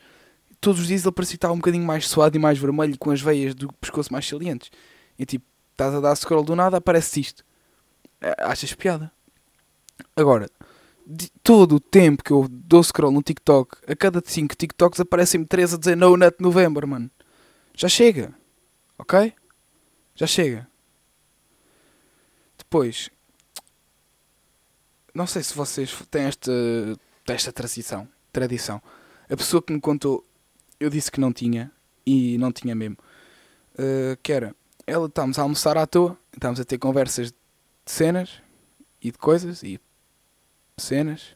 todos 0.60 0.82
os 0.82 0.88
dias 0.88 1.04
ele 1.04 1.12
parecia 1.12 1.36
estar 1.36 1.52
um 1.52 1.58
bocadinho 1.58 1.86
mais 1.86 2.08
suado 2.08 2.36
e 2.36 2.40
mais 2.40 2.58
vermelho, 2.58 2.98
com 2.98 3.12
as 3.12 3.22
veias 3.22 3.54
do 3.54 3.72
pescoço 3.74 4.12
mais 4.12 4.28
salientes. 4.28 4.72
E 5.18 5.26
tipo, 5.26 5.46
estás 5.72 5.94
a 5.94 6.00
dar 6.00 6.16
scroll 6.16 6.44
do 6.44 6.56
nada, 6.56 6.78
aparece 6.78 7.20
isto. 7.20 7.46
achas 8.40 8.74
piada. 8.74 9.12
Agora, 10.16 10.50
de 11.06 11.30
todo 11.44 11.76
o 11.76 11.80
tempo 11.80 12.24
que 12.24 12.32
eu 12.32 12.48
dou 12.50 12.84
scroll 12.84 13.12
no 13.12 13.22
TikTok, 13.22 13.78
a 13.88 13.96
cada 13.96 14.22
5 14.24 14.56
TikToks 14.56 15.00
aparecem-me 15.00 15.46
3 15.46 15.74
a 15.74 15.78
dizer 15.78 15.98
No 15.98 16.16
Nut 16.16 16.38
November, 16.40 16.88
mano. 16.88 17.10
Já 17.76 17.90
chega. 17.90 18.34
Ok? 18.98 19.34
Já 20.16 20.28
chega. 20.28 20.68
Depois, 22.58 23.10
não 25.14 25.28
sei 25.28 25.44
se 25.44 25.54
vocês 25.54 25.94
têm 26.10 26.24
esta, 26.24 26.52
esta 27.28 27.52
tradição, 27.52 28.08
tradição. 28.32 28.82
A 29.30 29.36
pessoa 29.36 29.62
que 29.62 29.74
me 29.74 29.82
contou, 29.82 30.26
eu 30.80 30.90
disse 30.90 31.12
que 31.12 31.20
não 31.20 31.34
tinha, 31.34 31.72
e 32.06 32.38
não 32.38 32.52
tinha 32.52 32.76
mesmo. 32.76 32.98
Uh, 33.74 34.16
que 34.22 34.32
era, 34.32 34.56
ela 34.86 35.08
estávamos 35.08 35.40
a 35.40 35.42
almoçar 35.42 35.78
à 35.78 35.86
toa, 35.86 36.18
estávamos 36.34 36.60
a 36.60 36.66
ter 36.66 36.78
conversas 36.78 37.32
de 37.32 37.38
cenas 37.86 38.42
e 39.04 39.12
de 39.12 39.18
coisas 39.18 39.62
e 39.64 39.80
cenas. 40.78 41.36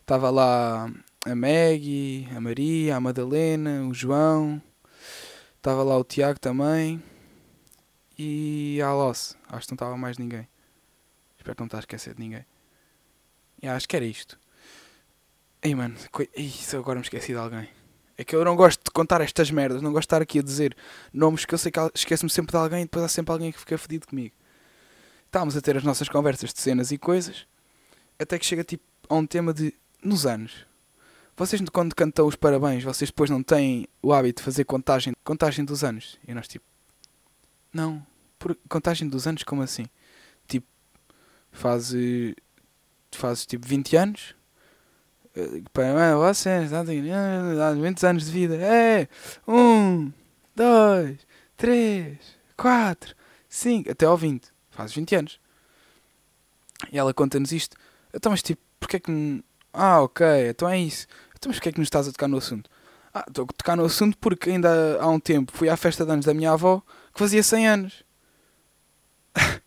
Estava 0.00 0.30
lá 0.30 0.88
a 1.26 1.34
Maggie, 1.34 2.28
a 2.34 2.40
Maria, 2.40 2.96
a 2.96 3.00
Madalena, 3.00 3.82
o 3.88 3.92
João. 3.92 4.62
Estava 5.56 5.82
lá 5.82 5.98
o 5.98 6.04
Tiago 6.04 6.38
também. 6.38 7.02
E 8.16 8.78
a 8.80 8.86
Alce. 8.86 9.34
Acho 9.48 9.66
que 9.66 9.72
não 9.72 9.76
estava 9.76 9.96
mais 9.96 10.16
ninguém. 10.16 10.46
Espero 11.36 11.56
que 11.56 11.60
não 11.60 11.66
estar 11.66 11.78
a 11.78 11.80
esquecer 11.80 12.14
de 12.14 12.20
ninguém. 12.20 12.46
E 13.60 13.66
acho 13.66 13.88
que 13.88 13.96
era 13.96 14.04
isto. 14.04 14.38
Ei 15.60 15.74
mano, 15.74 15.96
isso 16.36 16.76
agora 16.76 16.98
me 16.98 17.04
esqueci 17.04 17.32
de 17.32 17.38
alguém. 17.38 17.68
É 18.16 18.22
que 18.22 18.36
eu 18.36 18.44
não 18.44 18.54
gosto 18.54 18.84
de 18.84 18.90
contar 18.92 19.20
estas 19.22 19.50
merdas, 19.50 19.82
não 19.82 19.90
gosto 19.90 20.02
de 20.02 20.06
estar 20.06 20.22
aqui 20.22 20.38
a 20.38 20.42
dizer 20.42 20.76
nomes 21.12 21.44
que 21.44 21.54
eu 21.54 21.58
sei 21.58 21.72
que 21.72 21.80
esqueço-me 21.94 22.30
sempre 22.30 22.52
de 22.52 22.58
alguém 22.58 22.82
e 22.82 22.84
depois 22.84 23.04
há 23.04 23.08
sempre 23.08 23.32
alguém 23.32 23.50
que 23.50 23.58
fica 23.58 23.76
fedido 23.76 24.06
comigo. 24.06 24.34
Estávamos 25.34 25.56
a 25.56 25.60
ter 25.60 25.76
as 25.76 25.82
nossas 25.82 26.08
conversas 26.08 26.54
de 26.54 26.60
cenas 26.60 26.92
e 26.92 26.96
coisas, 26.96 27.44
até 28.16 28.38
que 28.38 28.46
chega 28.46 28.62
tipo 28.62 28.84
a 29.08 29.16
um 29.16 29.26
tema 29.26 29.52
de 29.52 29.74
nos 30.00 30.26
anos. 30.26 30.64
Vocês 31.36 31.60
quando 31.72 31.92
cantam 31.92 32.28
os 32.28 32.36
parabéns, 32.36 32.84
vocês 32.84 33.10
depois 33.10 33.28
não 33.28 33.42
têm 33.42 33.88
o 34.00 34.12
hábito 34.12 34.40
de 34.40 34.44
fazer 34.44 34.64
contagem, 34.64 35.12
contagem 35.24 35.64
dos 35.64 35.82
anos. 35.82 36.20
E 36.24 36.32
nós 36.32 36.46
tipo, 36.46 36.64
não, 37.72 38.06
por 38.38 38.56
contagem 38.68 39.08
dos 39.08 39.26
anos 39.26 39.42
como 39.42 39.60
assim? 39.60 39.86
Tipo, 40.46 40.68
fazes, 41.50 42.36
fazes 43.10 43.44
tipo 43.44 43.66
20 43.66 43.96
anos, 43.96 44.36
para 45.72 46.16
vocês, 46.16 46.72
há 46.72 46.84
muitos 47.74 48.04
anos 48.04 48.26
de 48.26 48.30
vida. 48.30 48.54
É, 48.54 49.08
um, 49.48 50.12
dois, 50.54 51.18
três, 51.56 52.18
quatro, 52.56 53.16
cinco, 53.48 53.90
até 53.90 54.06
ao 54.06 54.16
20. 54.16 54.53
Faz 54.74 54.92
20 54.92 55.14
anos. 55.14 55.40
E 56.92 56.98
ela 56.98 57.14
conta-nos 57.14 57.52
isto. 57.52 57.76
Então, 58.12 58.30
mas 58.30 58.42
tipo, 58.42 58.60
porque 58.78 58.96
é 58.96 59.00
que. 59.00 59.44
Ah, 59.72 60.02
ok, 60.02 60.26
então 60.50 60.68
é 60.68 60.78
isso. 60.78 61.06
Então, 61.36 61.48
mas 61.48 61.56
porquê 61.56 61.70
é 61.70 61.72
que 61.72 61.78
nos 61.78 61.86
estás 61.86 62.08
a 62.08 62.12
tocar 62.12 62.28
no 62.28 62.38
assunto? 62.38 62.68
Ah, 63.12 63.24
estou 63.28 63.44
a 63.44 63.52
tocar 63.52 63.76
no 63.76 63.84
assunto 63.84 64.18
porque 64.18 64.50
ainda 64.50 64.98
há 65.00 65.08
um 65.08 65.20
tempo 65.20 65.52
fui 65.52 65.68
à 65.68 65.76
festa 65.76 66.04
de 66.04 66.12
anos 66.12 66.26
da 66.26 66.34
minha 66.34 66.52
avó 66.52 66.82
que 67.12 67.18
fazia 67.18 67.42
100 67.42 67.68
anos. 67.68 68.04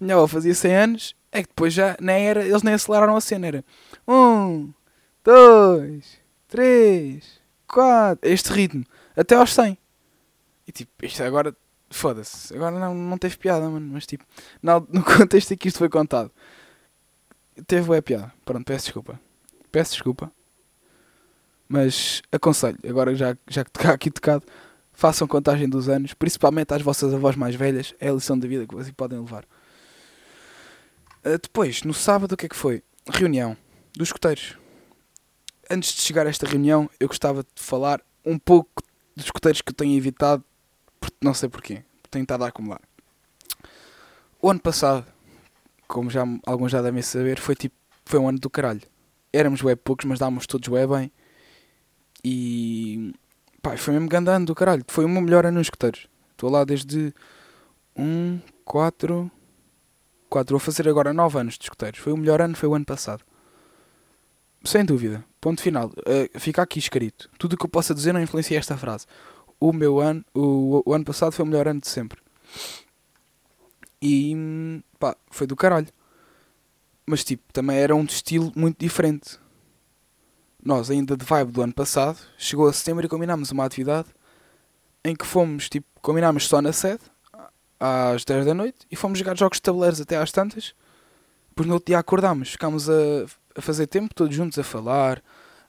minha 0.00 0.14
avó 0.14 0.26
fazia 0.26 0.54
100 0.54 0.76
anos 0.76 1.16
é 1.32 1.42
que 1.42 1.48
depois 1.48 1.72
já 1.72 1.96
nem 2.00 2.28
era, 2.28 2.44
eles 2.44 2.62
nem 2.62 2.74
aceleraram 2.74 3.16
a 3.16 3.20
cena, 3.20 3.46
era 3.46 3.64
um, 4.08 4.72
dois, 5.22 6.18
três, 6.48 7.40
quatro, 7.66 8.28
este 8.28 8.52
ritmo, 8.52 8.84
até 9.14 9.34
aos 9.34 9.52
100. 9.52 9.76
E 10.66 10.72
tipo, 10.72 10.90
isto 11.02 11.22
agora, 11.22 11.54
foda-se, 11.90 12.54
agora 12.54 12.78
não, 12.78 12.94
não 12.94 13.18
teve 13.18 13.36
piada, 13.36 13.68
mano, 13.68 13.88
mas 13.92 14.06
tipo, 14.06 14.24
no, 14.62 14.86
no 14.90 15.04
contexto 15.04 15.52
em 15.52 15.56
que 15.56 15.68
isto 15.68 15.78
foi 15.78 15.88
contado, 15.88 16.30
teve 17.66 17.94
é 17.94 18.00
piada. 18.00 18.32
Pronto, 18.44 18.64
peço 18.64 18.86
desculpa. 18.86 19.20
Peço 19.70 19.92
desculpa. 19.92 20.30
Mas 21.68 22.22
aconselho, 22.30 22.78
agora 22.88 23.14
já, 23.14 23.36
já 23.48 23.64
que 23.64 23.70
está 23.70 23.90
aqui 23.94 24.10
tocado, 24.10 24.44
façam 24.92 25.26
contagem 25.26 25.68
dos 25.68 25.88
anos, 25.88 26.14
principalmente 26.14 26.72
às 26.72 26.82
vossas 26.82 27.12
avós 27.12 27.36
mais 27.36 27.54
velhas, 27.54 27.94
é 28.00 28.08
a 28.08 28.12
lição 28.12 28.38
da 28.38 28.46
vida 28.46 28.66
que 28.66 28.74
vocês 28.74 28.94
podem 28.96 29.18
levar. 29.18 29.44
Uh, 31.24 31.38
depois, 31.42 31.82
no 31.82 31.92
sábado, 31.92 32.32
o 32.32 32.36
que 32.36 32.46
é 32.46 32.48
que 32.48 32.56
foi? 32.56 32.82
Reunião 33.08 33.56
dos 33.96 34.08
escuteiros. 34.08 34.56
Antes 35.68 35.94
de 35.94 36.02
chegar 36.02 36.26
a 36.26 36.30
esta 36.30 36.46
reunião, 36.46 36.88
eu 37.00 37.08
gostava 37.08 37.42
de 37.42 37.62
falar 37.62 38.00
um 38.24 38.38
pouco 38.38 38.82
dos 39.16 39.24
escuteiros 39.24 39.60
que 39.60 39.70
eu 39.70 39.74
tenho 39.74 39.96
evitado, 39.96 40.44
não 41.20 41.34
sei 41.34 41.48
porquê. 41.48 41.82
Tenho 42.10 42.22
estado 42.22 42.44
a 42.44 42.48
acumular. 42.48 42.80
O 44.40 44.50
ano 44.50 44.60
passado, 44.60 45.06
como 45.88 46.10
já 46.10 46.24
alguns 46.46 46.72
já 46.72 46.82
devem 46.82 47.02
saber, 47.02 47.38
foi 47.38 47.54
tipo 47.54 47.74
foi 48.06 48.20
um 48.20 48.28
ano 48.28 48.38
do 48.38 48.48
caralho. 48.48 48.82
Éramos 49.32 49.62
web 49.62 49.80
poucos, 49.82 50.06
mas 50.06 50.18
dávamos 50.18 50.46
todos 50.46 50.68
web 50.68 50.94
bem. 50.94 51.12
E 52.24 53.12
pá, 53.60 53.76
foi 53.76 53.98
mesmo 53.98 54.08
ano 54.30 54.46
do 54.46 54.54
caralho. 54.54 54.84
Foi 54.86 55.04
o 55.04 55.08
meu 55.08 55.20
melhor 55.20 55.44
ano 55.44 55.58
nos 55.58 55.66
escuteiros. 55.66 56.08
Estou 56.30 56.48
lá 56.48 56.64
desde 56.64 57.12
1, 57.96 58.40
4, 58.64 59.30
4, 60.30 60.52
vou 60.52 60.60
fazer 60.60 60.88
agora 60.88 61.12
9 61.12 61.38
anos 61.38 61.58
de 61.58 61.64
escuteiros. 61.64 61.98
Foi 61.98 62.12
o 62.12 62.16
melhor 62.16 62.40
ano, 62.40 62.56
foi 62.56 62.68
o 62.68 62.74
ano 62.74 62.84
passado. 62.84 63.24
Sem 64.64 64.84
dúvida. 64.84 65.24
Ponto 65.40 65.60
final. 65.60 65.88
Uh, 65.88 66.38
fica 66.38 66.62
aqui 66.62 66.78
escrito. 66.78 67.28
Tudo 67.38 67.54
o 67.54 67.56
que 67.56 67.64
eu 67.64 67.70
possa 67.70 67.94
dizer 67.94 68.12
não 68.12 68.20
influencia 68.20 68.58
esta 68.58 68.76
frase. 68.76 69.06
O 69.58 69.72
meu 69.72 70.00
ano, 70.00 70.24
o, 70.34 70.82
o 70.84 70.94
ano 70.94 71.04
passado 71.04 71.32
foi 71.32 71.44
o 71.44 71.48
melhor 71.48 71.66
ano 71.68 71.80
de 71.80 71.88
sempre. 71.88 72.20
E 74.00 74.34
pá, 74.98 75.16
foi 75.30 75.46
do 75.46 75.56
caralho. 75.56 75.88
Mas 77.06 77.24
tipo, 77.24 77.44
também 77.52 77.78
era 77.78 77.94
um 77.94 78.04
estilo 78.04 78.52
muito 78.54 78.78
diferente. 78.78 79.38
Nós, 80.62 80.90
ainda 80.90 81.16
de 81.16 81.24
vibe 81.24 81.52
do 81.52 81.62
ano 81.62 81.72
passado, 81.72 82.18
chegou 82.36 82.68
a 82.68 82.72
setembro 82.72 83.06
e 83.06 83.08
combinámos 83.08 83.52
uma 83.52 83.64
atividade 83.64 84.08
em 85.04 85.14
que 85.14 85.24
fomos, 85.24 85.68
tipo, 85.68 85.86
combinámos 86.02 86.48
só 86.48 86.60
na 86.60 86.72
sede 86.72 87.02
às 87.78 88.24
10 88.24 88.46
da 88.46 88.54
noite 88.54 88.78
e 88.90 88.96
fomos 88.96 89.18
jogar 89.18 89.36
jogos 89.36 89.58
de 89.58 89.62
tabuleiros 89.62 90.00
até 90.00 90.16
às 90.16 90.32
tantas. 90.32 90.74
Depois 91.50 91.68
no 91.68 91.74
outro 91.74 91.86
dia 91.86 91.98
acordámos, 91.98 92.50
ficámos 92.50 92.90
a, 92.90 92.94
a 93.54 93.62
fazer 93.62 93.86
tempo 93.86 94.14
todos 94.14 94.34
juntos 94.34 94.58
a 94.58 94.64
falar, 94.64 95.22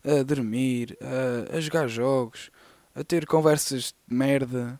a 0.03 0.23
dormir, 0.23 0.97
a, 0.99 1.57
a 1.57 1.61
jogar 1.61 1.87
jogos, 1.87 2.49
a 2.97 3.03
ter 3.03 3.25
conversas 3.25 3.93
de 4.07 4.15
merda, 4.15 4.79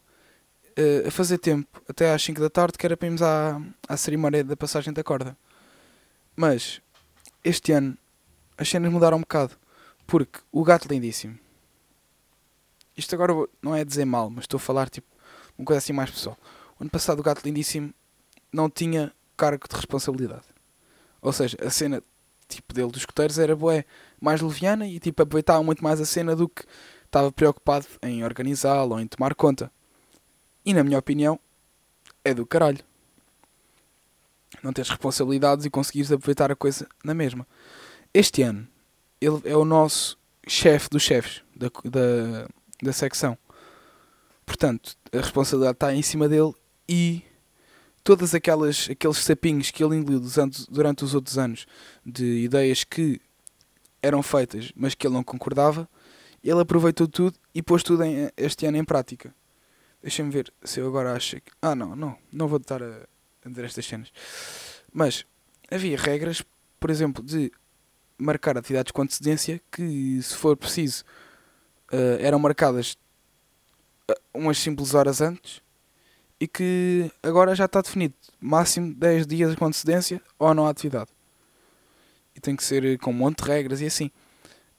a, 0.76 1.08
a 1.08 1.12
fazer 1.12 1.38
tempo 1.38 1.82
até 1.88 2.14
às 2.14 2.24
5 2.24 2.42
da 2.42 2.50
tarde, 2.50 2.78
que 2.78 2.86
era 2.86 2.98
para 2.98 3.08
irmos 3.08 3.22
à, 3.22 3.62
à 3.88 3.96
cerimónia 3.96 4.44
da 4.44 4.58
passagem 4.58 4.92
da 4.92 5.04
corda. 5.04 5.38
Mas 6.36 6.82
este 7.44 7.72
ano 7.72 7.98
as 8.58 8.68
cenas 8.68 8.92
mudaram 8.92 9.18
um 9.18 9.22
bocado, 9.22 9.54
porque 10.08 10.40
o 10.52 10.64
gato 10.64 10.88
lindíssimo. 10.88 11.38
Isto 12.96 13.14
agora 13.14 13.34
não 13.62 13.76
é 13.76 13.86
dizer 13.86 14.06
mal, 14.06 14.30
mas 14.30 14.46
estou 14.46 14.58
a 14.58 14.62
falar 14.62 14.90
tipo 14.90 15.08
uma 15.58 15.66
coisa 15.66 15.80
assim 15.80 15.94
mais 15.94 16.10
pessoal. 16.10 16.38
O 16.80 16.84
ano 16.84 16.90
passado 16.90 17.20
o 17.20 17.24
Gato 17.24 17.44
Lindíssimo 17.44 17.94
não 18.52 18.70
tinha 18.70 19.12
cargo 19.36 19.68
de 19.68 19.76
responsabilidade. 19.76 20.46
Ou 21.22 21.34
seja, 21.34 21.58
a 21.62 21.70
cena 21.70 22.04
tipo 22.48 22.74
dele 22.74 22.92
dos 22.92 23.02
escuteiros 23.02 23.38
era 23.38 23.56
bué, 23.56 23.84
mais 24.22 24.40
leviana 24.42 24.88
e 24.88 25.00
tipo 25.00 25.22
aproveitava 25.22 25.62
muito 25.64 25.84
mais 25.84 26.00
a 26.00 26.06
cena 26.06 26.36
do 26.36 26.48
que 26.48 26.64
estava 27.08 27.32
preocupado 27.32 27.86
em 28.02 28.24
organizá-la 28.24 28.96
ou 28.96 29.00
em 29.00 29.08
tomar 29.08 29.34
conta. 29.34 29.72
E 30.66 30.74
na 30.74 30.84
minha 30.84 31.00
opinião, 31.00 31.40
é 32.24 32.34
do 32.34 32.46
caralho. 32.46 32.80
Não 34.62 34.74
tens 34.74 34.90
responsabilidades 34.90 35.66
e 35.66 35.70
conseguires 35.70 36.12
aproveitar 36.12 36.52
a 36.52 36.56
coisa 36.56 36.88
na 37.04 37.14
mesma. 37.14 37.48
Este 38.14 38.42
ano, 38.44 38.68
ele 39.20 39.42
é 39.46 39.56
o 39.56 39.66
nosso 39.66 40.18
chefe 40.48 40.90
dos 40.90 41.04
chefes 41.04 41.42
da, 41.56 41.68
da, 41.86 42.48
da 42.82 42.94
secção. 42.94 43.38
Portanto, 44.46 44.96
a 45.12 45.18
responsabilidade 45.18 45.76
está 45.76 45.94
em 45.94 46.02
cima 46.02 46.30
dele 46.30 46.54
e 46.88 47.22
todas 48.04 48.34
aquelas 48.34 48.88
aqueles 48.90 49.18
sapinhos 49.18 49.72
que 49.72 49.84
ele 49.84 49.98
engoliu 49.98 50.22
durante 50.70 51.04
os 51.04 51.14
outros 51.14 51.38
anos 51.38 51.66
de 52.06 52.44
ideias 52.44 52.84
que 52.84 53.20
eram 54.02 54.24
feitas, 54.24 54.72
mas 54.76 54.96
que 54.96 55.06
ele 55.06 55.14
não 55.14 55.24
concordava, 55.24 55.90
ele 56.50 56.62
aproveitou 56.62 57.08
tudo 57.08 57.38
e 57.54 57.62
pôs 57.62 57.84
tudo 57.84 58.04
em, 58.04 58.32
este 58.38 58.66
ano 58.66 58.78
em 58.78 58.84
prática. 58.86 59.34
Deixa-me 60.02 60.32
ver 60.32 60.54
se 60.64 60.80
eu 60.80 60.88
agora 60.88 61.14
acho 61.14 61.38
que. 61.42 61.52
Ah, 61.62 61.76
não, 61.76 61.96
não, 61.96 62.18
não 62.32 62.48
vou 62.48 62.58
estar 62.58 62.82
a, 62.82 63.08
a 63.44 63.50
dizer 63.50 63.66
estas 63.66 63.86
cenas. 63.86 64.12
Mas 64.94 65.26
havia 65.70 65.98
regras, 65.98 66.44
por 66.80 66.90
exemplo, 66.90 67.24
de 67.24 67.52
marcar 68.18 68.58
atividades 68.58 68.92
com 68.92 69.02
antecedência 69.02 69.62
que, 69.72 70.22
se 70.22 70.36
for 70.36 70.56
preciso, 70.56 71.04
uh, 71.92 72.20
eram 72.20 72.40
marcadas 72.40 72.98
uh, 74.10 74.16
umas 74.34 74.58
simples 74.58 74.94
horas 74.94 75.22
antes 75.22 75.62
e 76.40 76.48
que 76.48 77.12
agora 77.22 77.56
já 77.56 77.66
está 77.66 77.82
definido 77.82 78.14
máximo 78.40 78.94
10 78.94 79.28
dias 79.28 79.56
com 79.56 79.66
antecedência 79.66 80.22
ou 80.40 80.54
não 80.54 80.66
há 80.66 80.70
atividade. 80.70 81.10
E 82.36 82.40
tem 82.40 82.56
que 82.56 82.64
ser 82.64 82.98
com 83.00 83.10
um 83.10 83.14
monte 83.14 83.44
de 83.44 83.50
regras 83.50 83.82
e 83.82 83.86
assim. 83.86 84.12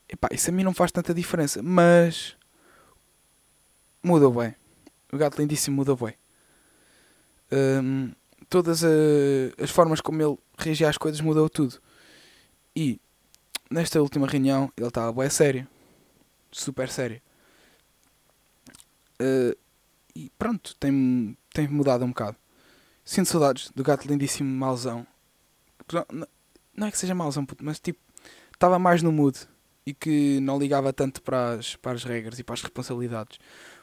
Epá, 0.09 0.29
isso 0.33 0.49
a 0.50 0.53
mim 0.53 0.65
não 0.65 0.73
faz 0.73 0.91
tanta 0.91 1.12
diferença, 1.12 1.62
mas 1.62 2.37
muda 4.03 4.31
bem. 4.31 4.55
O 5.12 5.19
gato 5.19 5.38
lindíssimo 5.38 5.77
muda 5.77 5.95
bem. 5.95 6.15
Um, 7.53 8.12
todas 8.49 8.83
a, 8.85 8.88
as 9.62 9.71
formas 9.71 10.00
como 10.00 10.23
ele 10.23 10.38
reagia 10.57 10.88
às 10.88 10.97
coisas 10.97 11.21
mudou 11.21 11.49
tudo. 11.50 11.81
E 12.75 12.99
nesta 13.71 14.00
última 14.00 14.27
reunião 14.27 14.73
ele 14.77 14.88
estava 14.88 15.12
bem 15.12 15.29
sério. 15.29 15.69
Super 16.50 16.88
sério. 16.88 17.21
Uh, 19.21 19.57
e 20.15 20.31
pronto, 20.38 20.75
tem, 20.77 21.37
tem 21.53 21.69
mudado 21.69 22.05
um 22.05 22.09
bocado. 22.09 22.37
Sinto 23.05 23.29
saudades 23.29 23.71
do 23.75 23.83
gato 23.83 24.09
lindíssimo 24.09 24.49
mauzão. 24.49 25.07
Não, 25.93 26.27
não 26.75 26.87
é 26.87 26.91
que 26.91 26.99
seja 26.99 27.15
mauzão, 27.15 27.45
puto, 27.45 27.65
mas 27.65 27.79
tipo, 27.79 27.99
estava 28.53 28.79
mais 28.79 29.03
no 29.03 29.12
mood 29.12 29.47
e 29.88 29.95
que 29.95 30.38
não 30.40 30.59
ligava 30.59 30.92
tanto 30.92 31.23
para 31.23 31.54
as, 31.54 31.75
para 31.76 31.92
as 31.92 32.04
regras 32.04 32.38
e 32.38 32.45
para 32.45 32.52
as 32.52 32.61
responsabilidades. 32.61 33.38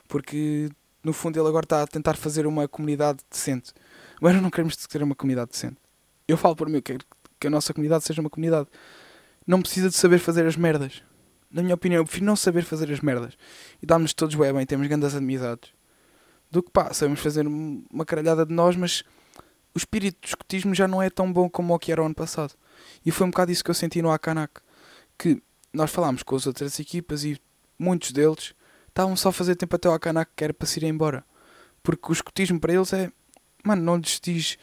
Porque 0.07 0.69
no 1.03 1.11
fundo 1.11 1.39
ele 1.39 1.47
agora 1.47 1.65
está 1.65 1.81
a 1.81 1.87
tentar 1.87 2.15
fazer 2.15 2.45
uma 2.45 2.67
comunidade 2.67 3.23
decente. 3.27 3.73
Agora 4.17 4.39
não 4.39 4.51
queremos 4.51 4.75
ter 4.75 5.01
uma 5.01 5.15
comunidade 5.15 5.49
decente. 5.49 5.77
Eu 6.27 6.37
falo 6.37 6.55
por 6.55 6.69
mim, 6.69 6.75
eu 6.75 6.83
quero 6.83 7.03
que 7.39 7.47
a 7.47 7.49
nossa 7.49 7.73
comunidade 7.73 8.03
seja 8.03 8.21
uma 8.21 8.29
comunidade. 8.29 8.67
Não 9.47 9.63
precisa 9.63 9.89
de 9.89 9.95
saber 9.95 10.19
fazer 10.19 10.45
as 10.45 10.55
merdas. 10.55 11.01
Na 11.49 11.63
minha 11.63 11.73
opinião, 11.73 12.01
eu 12.01 12.05
prefiro 12.05 12.25
não 12.25 12.35
saber 12.35 12.63
fazer 12.63 12.91
as 12.91 12.99
merdas. 12.99 13.33
E 13.81 13.85
dá-nos 13.87 14.13
todos 14.13 14.35
bem, 14.35 14.65
temos 14.67 14.85
grandes 14.85 15.15
amizades. 15.15 15.71
Do 16.51 16.61
que 16.61 16.69
pá, 16.69 16.93
sabemos 16.93 17.19
fazer 17.19 17.47
uma 17.47 18.05
caralhada 18.05 18.45
de 18.45 18.53
nós, 18.53 18.75
mas 18.75 19.03
o 19.73 19.77
espírito 19.79 20.21
do 20.21 20.27
escotismo 20.27 20.75
já 20.75 20.87
não 20.87 21.01
é 21.01 21.09
tão 21.09 21.33
bom 21.33 21.49
como 21.49 21.73
o 21.73 21.79
que 21.79 21.91
era 21.91 22.03
o 22.03 22.05
ano 22.05 22.13
passado. 22.13 22.53
E 23.03 23.09
foi 23.09 23.25
um 23.25 23.31
bocado 23.31 23.51
isso 23.51 23.63
que 23.63 23.71
eu 23.71 23.75
senti 23.75 24.03
no 24.03 24.11
Akanak. 24.11 24.61
Que 25.17 25.41
nós 25.75 25.91
falámos 25.91 26.23
com 26.23 26.35
as 26.35 26.47
outras 26.47 26.79
equipas 26.79 27.23
e 27.23 27.39
muitos 27.77 28.11
deles 28.11 28.53
estavam 28.87 29.15
só 29.15 29.29
a 29.29 29.33
fazer 29.33 29.55
tempo 29.55 29.75
até 29.75 29.87
ao 29.87 29.93
Akanak 29.93 30.31
que 30.35 30.43
era 30.43 30.53
para 30.53 30.67
se 30.67 30.79
ir 30.79 30.83
embora. 30.85 31.23
Porque 31.83 32.09
o 32.09 32.13
escotismo 32.13 32.59
para 32.59 32.73
eles 32.73 32.91
é. 32.93 33.11
Mano, 33.63 33.83
não 33.83 33.97
lhes 33.97 34.19
diz. 34.21 34.57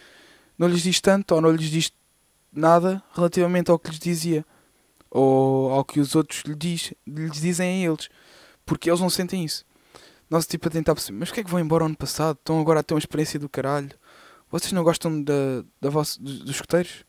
Não 0.58 0.68
lhes 0.68 0.82
diz 0.82 1.00
tanto 1.00 1.34
ou 1.34 1.40
não 1.40 1.50
lhes 1.50 1.70
diz 1.70 1.92
nada 2.52 3.02
relativamente 3.14 3.70
ao 3.70 3.78
que 3.78 3.90
lhes 3.90 3.98
dizia. 3.98 4.44
Ou 5.10 5.70
ao 5.70 5.84
que 5.84 6.00
os 6.00 6.14
outros 6.14 6.42
lhes, 6.42 6.56
diz, 6.56 6.94
lhes 7.06 7.40
dizem 7.40 7.84
a 7.84 7.90
eles. 7.90 8.08
Porque 8.64 8.90
eles 8.90 9.00
não 9.00 9.10
sentem 9.10 9.44
isso. 9.44 9.64
Nós 10.30 10.46
tipo 10.46 10.66
a 10.66 10.70
tentar 10.70 10.94
perceber, 10.94 11.18
mas 11.18 11.30
que 11.30 11.40
é 11.40 11.44
que 11.44 11.50
vão 11.50 11.60
embora 11.60 11.84
ano 11.84 11.96
passado? 11.96 12.38
Estão 12.38 12.58
agora 12.58 12.80
a 12.80 12.82
ter 12.82 12.94
uma 12.94 12.98
experiência 12.98 13.38
do 13.38 13.50
caralho. 13.50 13.90
Vocês 14.50 14.72
não 14.72 14.82
gostam 14.82 15.22
da, 15.22 15.62
da 15.80 15.90
vossa, 15.90 16.18
dos, 16.20 16.40
dos 16.40 16.50
escuteiros? 16.50 17.04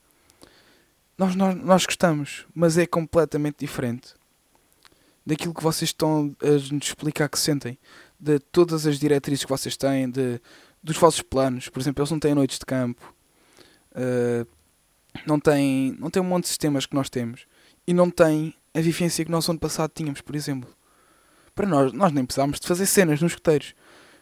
Nós, 1.18 1.36
nós, 1.36 1.56
nós 1.56 1.86
gostamos, 1.86 2.46
mas 2.54 2.78
é 2.78 2.86
completamente 2.86 3.58
diferente 3.60 4.14
daquilo 5.26 5.54
que 5.54 5.64
vocês 5.64 5.90
estão 5.90 6.36
a 6.42 6.74
nos 6.74 6.88
explicar 6.88 7.30
que 7.30 7.40
sentem, 7.40 7.78
de 8.20 8.40
todas 8.40 8.86
as 8.86 9.00
diretrizes 9.00 9.46
que 9.46 9.50
vocês 9.50 9.78
têm, 9.78 10.10
de, 10.10 10.40
dos 10.82 10.98
vossos 10.98 11.22
planos. 11.22 11.70
Por 11.70 11.80
exemplo, 11.80 12.02
eles 12.02 12.12
não 12.12 12.20
têm 12.20 12.36
noites 12.36 12.60
de 12.60 12.66
campo, 12.66 13.14
uh, 13.92 14.48
não, 15.26 15.40
têm, 15.40 15.96
não 16.00 16.10
têm 16.10 16.22
um 16.22 16.26
monte 16.26 16.44
de 16.44 16.50
sistemas 16.50 16.86
que 16.86 16.96
nós 16.96 17.10
temos 17.10 17.46
e 17.88 17.94
não 17.94 18.10
têm 18.10 18.54
a 18.74 18.82
vivência 18.82 19.24
que 19.24 19.32
nós 19.32 19.48
ano 19.48 19.60
passado 19.60 19.92
tínhamos, 19.94 20.22
por 20.22 20.36
exemplo. 20.36 20.70
Para 21.56 21.68
nós, 21.68 21.94
nós 21.94 22.12
nem 22.12 22.26
precisávamos 22.26 22.60
de 22.60 22.68
fazer 22.68 22.86
cenas 22.86 23.22
nos 23.22 23.32
escuteiros. 23.32 23.76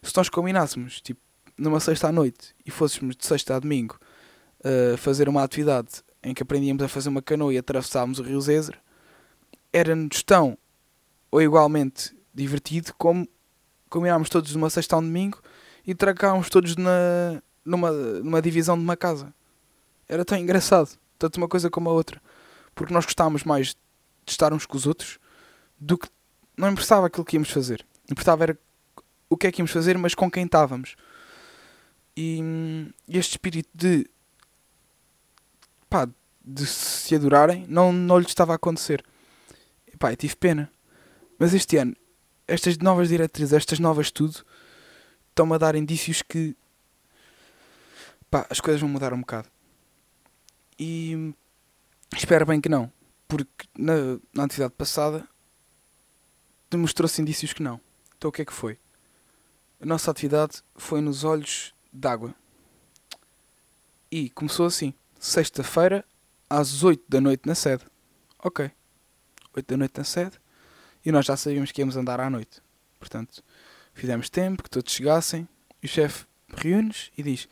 Se 0.03 0.15
nós 0.15 0.29
combinássemos, 0.29 0.99
tipo, 0.99 1.21
numa 1.57 1.79
sexta 1.79 2.09
à 2.09 2.11
noite 2.11 2.53
e 2.65 2.71
fôssemos 2.71 3.15
de 3.15 3.25
sexta 3.25 3.55
a 3.55 3.59
domingo 3.59 3.99
uh, 4.59 4.97
fazer 4.97 5.29
uma 5.29 5.43
atividade 5.43 6.03
em 6.23 6.33
que 6.33 6.43
aprendíamos 6.43 6.83
a 6.83 6.87
fazer 6.87 7.09
uma 7.09 7.21
canoa 7.21 7.53
e 7.53 7.57
atravessávamos 7.57 8.19
o 8.19 8.23
Rio 8.23 8.39
Zezer, 8.41 8.79
era-nos 9.73 10.21
tão 10.23 10.57
ou 11.31 11.41
igualmente 11.41 12.15
divertido 12.33 12.93
como 12.97 13.27
combinámos 13.89 14.29
todos 14.29 14.53
numa 14.55 14.69
sexta 14.69 14.95
a 14.95 14.99
um 14.99 15.01
domingo 15.01 15.41
e 15.85 15.95
tracámos 15.95 16.49
todos 16.49 16.75
na, 16.75 17.41
numa, 17.65 17.91
numa 17.91 18.41
divisão 18.41 18.77
de 18.77 18.83
uma 18.83 18.95
casa. 18.95 19.33
Era 20.07 20.23
tão 20.25 20.37
engraçado, 20.37 20.97
tanto 21.17 21.37
uma 21.37 21.47
coisa 21.47 21.69
como 21.69 21.89
a 21.89 21.93
outra, 21.93 22.21
porque 22.75 22.93
nós 22.93 23.05
gostávamos 23.05 23.43
mais 23.43 23.69
de 24.25 24.31
estar 24.31 24.53
uns 24.53 24.65
com 24.65 24.77
os 24.77 24.85
outros 24.85 25.19
do 25.79 25.97
que 25.97 26.07
não 26.55 26.69
importava 26.69 27.07
aquilo 27.07 27.25
que 27.25 27.35
íamos 27.35 27.49
fazer. 27.49 27.85
Importava 28.09 28.43
era 28.43 28.59
o 29.29 29.37
que 29.37 29.47
é 29.47 29.51
que 29.51 29.61
íamos 29.61 29.71
fazer, 29.71 29.97
mas 29.97 30.13
com 30.13 30.29
quem 30.29 30.45
estávamos. 30.45 30.95
E 32.15 32.39
este 33.07 33.31
espírito 33.31 33.69
de 33.73 34.05
pá, 35.89 36.07
de 36.43 36.65
se 36.65 37.15
adorarem 37.15 37.65
não, 37.67 37.93
não 37.93 38.17
lhes 38.17 38.29
estava 38.29 38.53
a 38.53 38.55
acontecer. 38.55 39.03
E, 39.91 39.97
pá, 39.97 40.11
eu 40.11 40.17
tive 40.17 40.35
pena. 40.35 40.71
Mas 41.37 41.53
este 41.53 41.77
ano, 41.77 41.95
estas 42.47 42.77
novas 42.77 43.09
diretrizes, 43.09 43.53
estas 43.53 43.79
novas 43.79 44.11
tudo, 44.11 44.45
estão-me 45.29 45.55
a 45.55 45.57
dar 45.57 45.75
indícios 45.75 46.21
que 46.21 46.55
pá, 48.29 48.45
as 48.49 48.59
coisas 48.59 48.81
vão 48.81 48.89
mudar 48.89 49.13
um 49.13 49.21
bocado. 49.21 49.49
E 50.79 51.33
espero 52.15 52.45
bem 52.45 52.59
que 52.59 52.69
não, 52.69 52.91
porque 53.27 53.67
na, 53.77 54.19
na 54.33 54.43
atividade 54.43 54.73
passada 54.75 55.27
demonstrou-se 56.69 57.21
indícios 57.21 57.53
que 57.53 57.61
não. 57.61 57.79
Então 58.17 58.29
o 58.29 58.31
que 58.31 58.41
é 58.41 58.45
que 58.45 58.53
foi? 58.53 58.79
A 59.79 59.85
nossa 59.85 60.11
atividade 60.11 60.61
foi 60.75 61.01
nos 61.01 61.23
olhos 61.23 61.73
d'água. 61.91 62.33
E 64.11 64.29
começou 64.29 64.65
assim: 64.65 64.93
sexta-feira, 65.19 66.05
às 66.51 66.83
8 66.83 67.05
da 67.07 67.21
noite 67.21 67.47
na 67.47 67.55
sede. 67.55 67.85
Ok. 68.43 68.69
8 69.55 69.67
da 69.67 69.77
noite 69.77 69.97
na 69.97 70.03
sede 70.03 70.37
e 71.05 71.11
nós 71.11 71.25
já 71.25 71.37
sabíamos 71.37 71.71
que 71.71 71.81
íamos 71.81 71.95
andar 71.95 72.19
à 72.19 72.29
noite. 72.29 72.61
Portanto, 72.99 73.41
fizemos 73.93 74.29
tempo 74.29 74.61
que 74.61 74.69
todos 74.69 74.91
chegassem 74.91 75.47
e 75.81 75.85
o 75.85 75.89
chefe 75.89 76.25
reúne-nos 76.53 77.09
e 77.17 77.23
diz: 77.23 77.47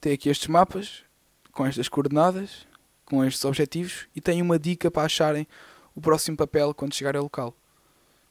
Tem 0.00 0.12
aqui 0.12 0.28
estes 0.28 0.48
mapas 0.48 1.02
com 1.50 1.66
estas 1.66 1.88
coordenadas, 1.88 2.66
com 3.06 3.24
estes 3.24 3.42
objetivos 3.44 4.06
e 4.14 4.20
tem 4.20 4.42
uma 4.42 4.58
dica 4.58 4.90
para 4.90 5.06
acharem 5.06 5.46
o 5.94 6.00
próximo 6.00 6.36
papel 6.36 6.74
quando 6.74 6.94
chegar 6.94 7.16
ao 7.16 7.22
local. 7.22 7.56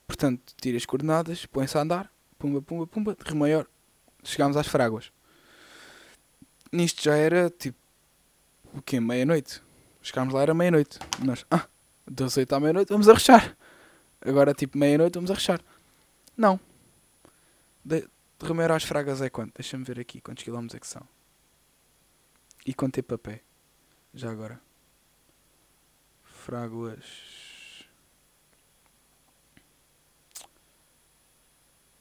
Portanto, 0.05 0.53
tira 0.61 0.77
as 0.77 0.85
coordenadas, 0.85 1.47
põe-se 1.47 1.75
a 1.79 1.81
andar, 1.81 2.11
pumba, 2.37 2.61
pumba, 2.61 2.85
pumba, 2.85 3.15
de 3.15 3.33
maior, 3.33 3.65
chegámos 4.23 4.55
às 4.55 4.67
fráguas. 4.67 5.11
Nisto 6.71 7.01
já 7.01 7.15
era 7.15 7.49
tipo, 7.49 7.77
o 8.71 8.81
quê? 8.83 8.99
Meia-noite. 8.99 9.64
Chegámos 10.05 10.33
lá, 10.33 10.41
era 10.41 10.53
meia-noite. 10.53 10.99
Nós, 11.23 11.45
ah, 11.49 11.67
das 12.09 12.37
8 12.37 12.53
à 12.53 12.59
meia-noite, 12.59 12.89
vamos 12.89 13.09
arrechar 13.09 13.55
agora 14.25 14.53
tipo 14.53 14.77
meia-noite 14.77 15.15
vamos 15.15 15.31
arrechar. 15.31 15.61
Não. 16.35 16.59
De, 17.83 18.01
de 18.01 18.07
Romero 18.45 18.73
às 18.73 18.83
Fragas 18.83 19.21
é 19.21 19.29
quanto? 19.29 19.53
Deixa-me 19.55 19.83
ver 19.83 19.99
aqui 19.99 20.19
quantos 20.19 20.43
quilómetros 20.43 20.75
é 20.75 20.79
que 20.79 20.87
são. 20.87 21.07
E 22.65 22.73
quanto 22.73 22.95
tempo 22.95 23.13
a 23.13 23.17
pé? 23.17 23.41
Já 24.13 24.31
agora. 24.31 24.59
Fráguas. 26.23 27.05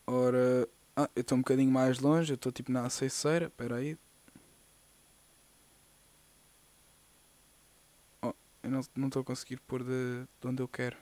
Ora. 0.06 0.68
Ah, 0.96 1.10
eu 1.14 1.20
estou 1.20 1.36
um 1.36 1.40
bocadinho 1.40 1.70
mais 1.70 1.98
longe, 1.98 2.32
eu 2.32 2.36
estou 2.36 2.50
tipo 2.50 2.72
na 2.72 2.86
aceiceira. 2.86 3.46
Espera 3.46 3.76
aí. 3.76 3.98
Eu 8.64 8.70
não 8.96 9.08
estou 9.08 9.20
a 9.22 9.24
conseguir 9.24 9.58
pôr 9.60 9.82
de, 9.84 10.24
de 10.40 10.48
onde 10.48 10.62
eu 10.62 10.68
quero. 10.68 10.96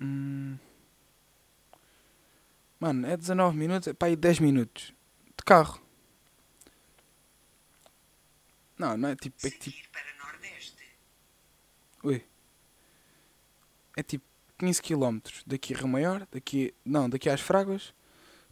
Hum. 0.00 0.58
Mano, 2.80 3.06
é 3.06 3.16
19 3.16 3.56
minutos, 3.56 3.88
é 3.88 3.92
para 3.92 4.08
aí 4.08 4.16
10 4.16 4.40
minutos 4.40 4.92
de 5.36 5.44
carro. 5.44 5.80
Não, 8.76 8.96
não 8.96 9.10
é 9.10 9.16
tipo. 9.16 9.46
É 9.46 9.50
tipo... 9.50 9.76
Ui. 12.02 12.24
É 13.96 14.02
tipo 14.02 14.24
15 14.58 14.82
km 14.82 15.18
daqui 15.46 15.74
a 15.74 15.78
Rio 15.78 15.88
Maior, 15.88 16.26
daqui. 16.32 16.74
Não, 16.84 17.08
daqui 17.08 17.28
às 17.28 17.40
Fragas. 17.40 17.94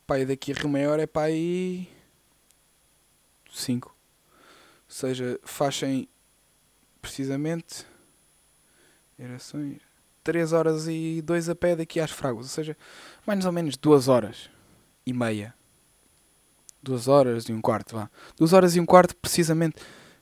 Pai, 0.06 0.24
daqui 0.24 0.52
a 0.52 0.54
Rio 0.54 0.68
Maior 0.68 1.00
é 1.00 1.06
para 1.06 1.26
aí. 1.28 1.88
5. 3.50 3.99
Ou 4.90 4.94
seja, 4.94 5.38
fazem 5.44 6.08
precisamente. 7.00 7.86
Gerações. 9.16 9.80
3 10.24 10.52
horas 10.52 10.88
e 10.88 11.22
2 11.22 11.48
a 11.48 11.54
pé 11.54 11.76
daqui 11.76 12.00
às 12.00 12.10
Fragas, 12.10 12.44
ou 12.44 12.50
seja, 12.50 12.76
mais 13.24 13.46
ou 13.46 13.52
menos 13.52 13.76
2 13.76 14.08
horas 14.08 14.50
e 15.06 15.12
meia. 15.12 15.54
2 16.82 17.08
horas 17.08 17.44
e 17.44 17.52
um 17.52 17.60
quarto, 17.60 17.94
vá. 17.94 18.10
2 18.36 18.52
horas 18.52 18.74
e 18.74 18.80
um 18.80 18.84
quarto, 18.84 19.16
precisamente, 19.16 19.76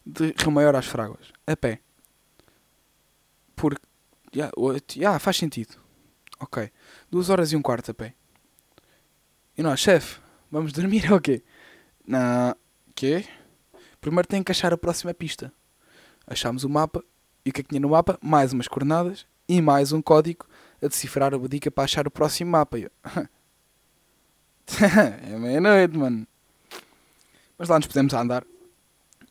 de 0.05 0.35
Rio 0.39 0.53
Maior 0.53 0.77
às 0.77 0.87
Fragas, 0.87 1.33
a 1.47 1.57
pé. 1.57 1.81
Porque, 3.57 3.83
já, 4.33 4.53
yeah, 4.95 5.19
faz 5.19 5.37
sentido. 5.37 5.77
Ok. 6.39 6.71
2 7.11 7.31
horas 7.31 7.53
e 7.53 7.57
um 7.57 7.63
quarto 7.63 7.91
a 7.91 7.95
pé. 7.95 8.15
E 9.57 9.63
nós, 9.63 9.81
chefe, 9.81 10.21
vamos 10.51 10.73
dormir 10.73 11.11
ou 11.13 11.21
quê? 11.21 11.43
Na. 12.07 12.55
Quê? 12.95 13.25
Primeiro 14.01 14.29
tem 14.29 14.43
que 14.43 14.53
achar 14.53 14.73
a 14.73 14.79
próxima 14.79 15.13
pista. 15.13 15.53
Achámos 16.27 16.65
o 16.65 16.69
mapa. 16.69 17.03
E 17.45 17.51
o 17.51 17.53
que 17.53 17.61
é 17.61 17.63
que 17.65 17.71
tinha 17.71 17.81
no 17.81 17.91
mapa? 17.91 18.19
Mais 18.23 18.53
umas 18.53 18.69
coordenadas 18.69 19.27
e 19.49 19.63
mais 19.63 19.93
um 19.93 20.03
código 20.03 20.47
a 20.83 20.87
decifrar 20.87 21.35
a 21.35 21.39
dica 21.49 21.71
para 21.71 21.85
achar 21.85 22.07
o 22.07 22.11
próximo 22.11 22.51
mapa. 22.51 22.79
é 24.83 25.39
meia-noite, 25.39 25.97
mano. 25.97 26.27
Mas 27.57 27.69
lá 27.69 27.79
nos 27.79 27.87
pusemos 27.87 28.13
a 28.15 28.21
andar. 28.21 28.45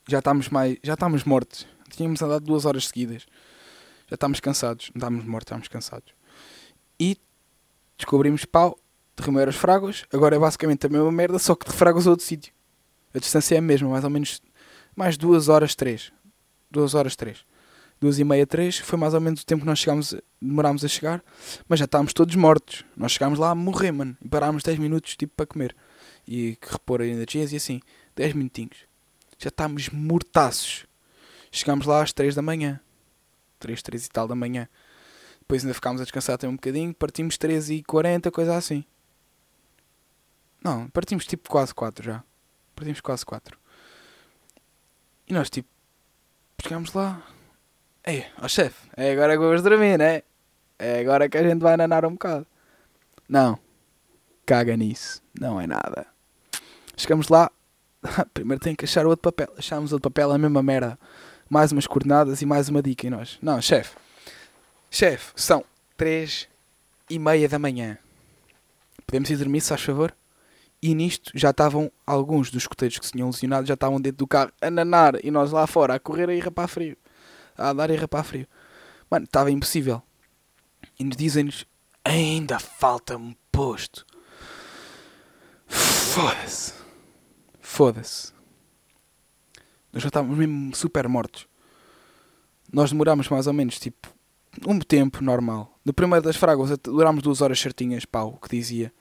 Já 0.08 0.20
estávamos 0.20 0.50
mais. 0.50 0.78
Já 0.84 0.94
estávamos 0.94 1.24
mortos. 1.24 1.68
Tínhamos 1.90 2.22
andado 2.22 2.44
duas 2.44 2.66
horas 2.66 2.88
seguidas. 2.88 3.26
Já 4.08 4.16
estávamos 4.16 4.40
cansados. 4.40 4.90
Não 4.94 5.00
estávamos 5.00 5.26
mortos, 5.26 5.46
estávamos 5.46 5.68
cansados. 5.68 6.14
E 7.00 7.18
descobrimos 7.98 8.46
pau, 8.46 8.78
de 9.16 9.24
Romero 9.24 9.50
as 9.50 9.56
Fragos. 9.56 10.06
Agora 10.12 10.36
é 10.36 10.40
basicamente 10.40 10.86
a 10.86 10.90
mesma 10.90 11.12
merda, 11.12 11.40
só 11.40 11.56
que 11.56 11.70
de 11.70 11.76
Fragos 11.76 12.08
a 12.08 12.12
outro 12.12 12.26
sítio. 12.26 12.54
A 13.14 13.20
distância 13.20 13.56
é 13.56 13.58
a 13.60 13.62
mesma, 13.62 13.90
mais 13.90 14.04
ou 14.04 14.10
menos. 14.10 14.42
Mais 14.98 15.16
duas 15.16 15.48
horas, 15.48 15.76
três. 15.76 16.12
Duas 16.72 16.96
horas, 16.96 17.16
três. 17.16 17.46
Duas 18.02 18.18
e 18.18 18.24
meia, 18.24 18.48
três. 18.48 18.80
Foi 18.80 18.98
mais 18.98 19.14
ou 19.14 19.22
menos 19.22 19.44
o 19.44 19.46
tempo 19.46 19.62
que 19.62 19.68
nós 19.68 19.78
chegámos, 19.78 20.16
demorámos 20.42 20.84
a 20.84 20.88
chegar. 20.88 21.24
Mas 21.70 21.78
já 21.78 21.86
estávamos 21.86 22.14
todos 22.14 22.36
mortos. 22.36 22.84
Nós 22.96 23.12
chegámos 23.12 23.38
lá 23.38 23.52
a 23.52 23.56
morrer, 23.56 23.92
mano. 23.92 24.18
E 24.20 24.28
parámos 24.28 24.64
10 24.64 24.80
minutos, 24.80 25.16
tipo, 25.16 25.36
para 25.36 25.46
comer. 25.46 25.76
E 26.28 26.56
que 26.56 26.72
repor 26.72 27.02
energias 27.02 27.54
e 27.54 27.58
assim. 27.58 27.80
10 28.16 28.34
minutinhos. 28.34 28.88
Já 29.38 29.50
estávamos 29.50 29.88
mortaços. 29.90 30.88
Chegámos 31.52 31.86
lá 31.86 32.02
às 32.02 32.12
3 32.12 32.34
da 32.34 32.42
manhã. 32.42 32.80
3, 33.60 33.80
3 33.84 34.04
e 34.08 34.10
tal 34.10 34.28
da 34.28 34.34
manhã. 34.34 34.68
Depois 35.42 35.64
ainda 35.64 35.76
ficámos 35.76 36.02
a 36.02 36.06
descansar 36.06 36.34
até 36.34 36.48
um 36.48 36.56
bocadinho. 36.56 36.92
Partimos 36.92 37.38
3 37.38 37.70
e 37.70 37.84
40, 37.84 38.32
coisa 38.32 38.58
assim. 38.58 38.84
Não, 40.64 40.90
partimos 40.90 41.28
tipo 41.28 41.48
quase 41.48 41.72
4 41.72 42.04
já. 42.04 42.24
Partimos 42.76 43.00
quase 43.00 43.24
4. 43.24 43.60
E 45.28 45.34
nós 45.34 45.50
tipo. 45.50 45.70
Chegámos 46.62 46.94
lá. 46.94 47.22
Ei, 48.06 48.26
ó 48.42 48.48
chefe, 48.48 48.90
é 48.96 49.12
agora 49.12 49.34
que 49.34 49.40
vamos 49.40 49.62
dormir, 49.62 49.98
né? 49.98 50.24
É 50.80 51.00
agora 51.02 51.28
que 51.28 51.38
a 51.38 51.44
gente 51.44 51.60
vai 51.60 51.76
nanar 51.76 52.06
um 52.06 52.12
bocado. 52.12 52.48
Não. 53.28 53.60
Caga 54.46 54.78
nisso. 54.78 55.22
Não 55.38 55.60
é 55.60 55.68
nada. 55.68 56.08
Chegamos 56.96 57.28
lá. 57.28 57.52
Primeiro 58.34 58.64
tem 58.64 58.76
que 58.76 58.86
achar 58.86 59.06
outro 59.06 59.32
papel. 59.32 59.54
Achámos 59.58 59.92
outro 59.92 60.10
papel, 60.10 60.32
a 60.32 60.38
mesma 60.38 60.64
merda. 60.64 60.98
Mais 61.50 61.72
umas 61.72 61.86
coordenadas 61.86 62.42
e 62.42 62.46
mais 62.46 62.70
uma 62.70 62.82
dica 62.82 63.06
em 63.06 63.10
nós. 63.10 63.38
Não, 63.42 63.62
chefe. 63.62 63.96
Chefe, 64.90 65.34
são 65.36 65.66
3 65.98 66.48
e 67.10 67.20
meia 67.20 67.50
da 67.50 67.60
manhã. 67.60 67.98
Podemos 69.06 69.30
ir 69.30 69.38
dormir, 69.38 69.62
se 69.62 69.70
faz 69.70 69.82
favor? 69.82 70.14
E 70.82 70.94
nisto 70.94 71.32
já 71.34 71.50
estavam 71.50 71.92
alguns 72.06 72.52
dos 72.52 72.64
escoteiros 72.64 73.00
que 73.00 73.06
se 73.06 73.12
tinham 73.12 73.28
lesionado, 73.28 73.68
já 73.68 73.74
estavam 73.74 74.00
dentro 74.00 74.20
do 74.20 74.28
carro 74.28 74.52
a 74.62 74.70
nanar 74.70 75.24
e 75.24 75.32
nós 75.32 75.52
lá 75.52 75.66
fora 75.66 75.96
a 75.96 76.00
correr 76.00 76.30
a 76.30 76.36
ir 76.36 76.44
rapar 76.44 76.68
frio. 76.68 76.96
A 77.58 77.74
dar 77.74 77.90
e 77.90 77.96
rapar 77.96 78.24
frio. 78.24 78.48
Mano, 79.10 79.26
estava 79.26 79.50
impossível. 79.50 80.02
E 81.00 81.04
nos 81.04 81.18
dizem-nos: 81.18 81.66
ainda 82.06 82.60
falta 82.60 83.18
um 83.18 83.34
posto. 83.52 84.06
Foda-se. 85.68 86.74
Foda-se. 87.60 88.32
Nós 89.92 90.04
já 90.04 90.10
estávamos 90.10 90.38
mesmo 90.38 90.76
super 90.76 91.08
mortos. 91.08 91.48
Nós 92.72 92.92
demorámos 92.92 93.30
mais 93.30 93.48
ou 93.48 93.54
menos 93.54 93.80
tipo 93.80 94.10
um 94.68 94.80
tempo 94.80 95.24
normal. 95.24 95.80
No 95.84 95.94
primeiro 95.94 96.24
das 96.24 96.36
fráguas 96.36 96.76
durámos 96.80 97.24
duas 97.24 97.42
horas 97.42 97.60
certinhas, 97.60 98.06
pau, 98.06 98.38
que 98.38 98.50
dizia. 98.50 98.94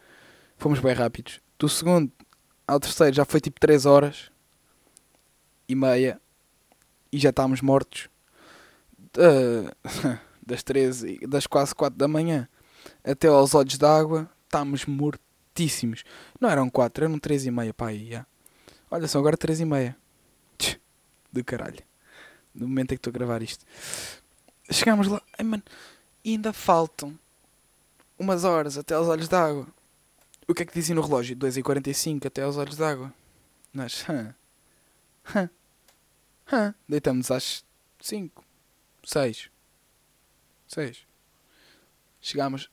Fomos 0.57 0.81
bem 0.81 0.95
rápidos. 0.95 1.41
Do 1.59 1.69
segundo 1.69 2.13
ao 2.67 2.79
terceiro 2.81 3.15
já 3.15 3.25
foi 3.25 3.41
tipo 3.41 3.59
3 3.61 3.87
horas 3.87 4.31
e 5.69 5.75
meia 5.75 6.21
e 7.11 7.19
já 7.19 7.31
estávamos 7.31 7.61
mortos. 7.61 8.09
Uh, 9.17 9.75
das 10.45 10.63
13, 10.63 11.27
das 11.27 11.47
quase 11.47 11.75
4 11.75 11.99
da 11.99 12.07
manhã 12.07 12.49
até 13.03 13.29
aos 13.29 13.55
olhos 13.55 13.79
d'água, 13.79 14.31
estávamos 14.45 14.85
mortíssimos. 14.85 16.05
Não 16.41 16.51
eram 16.51 16.69
4, 16.69 17.05
eram 17.05 17.19
3 17.19 17.47
e 17.47 17.51
meia, 17.51 17.75
pá, 17.75 17.89
aí, 17.89 18.11
já. 18.11 18.27
Olha 18.91 19.09
só, 19.09 19.19
agora 19.19 19.37
3 19.37 19.61
e 19.61 19.65
meia. 19.65 19.97
Do 21.33 21.45
caralho. 21.45 21.83
No 22.55 22.69
momento 22.69 22.93
em 22.93 22.97
que 22.97 23.01
estou 23.01 23.11
a 23.11 23.13
gravar 23.13 23.43
isto. 23.43 23.65
Chegámos 24.71 25.09
lá, 25.09 25.21
ai, 25.39 25.45
mano, 25.45 25.63
ainda 26.25 26.53
faltam 26.53 27.19
umas 28.19 28.45
horas 28.45 28.79
até 28.79 28.95
aos 28.95 29.09
olhos 29.09 29.29
d'água. 29.29 29.67
O 30.49 30.55
que 30.55 30.63
é 30.63 30.67
que 30.67 30.75
dizia 30.75 30.95
no 30.95 31.03
relógio? 31.03 31.35
2h45 31.37 32.27
até 32.27 32.43
aos 32.43 32.57
olhos 32.57 32.77
d'água. 32.77 33.13
Nós, 33.75 34.05
hã? 34.09 34.35
Hã? 35.35 35.51
Hã? 36.53 36.75
Deitamos 36.89 37.33
às 37.33 37.65
5, 38.01 38.45
6. 39.05 39.51
6. 40.69 41.07
Chegámos. 42.21 42.71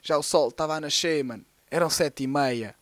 Já 0.00 0.16
o 0.16 0.22
sol 0.22 0.48
estava 0.48 0.76
a 0.76 0.80
nascer, 0.80 1.24
mano. 1.24 1.44
Eram 1.68 1.90
7 1.90 2.22
e 2.22 2.26
meia. 2.28 2.76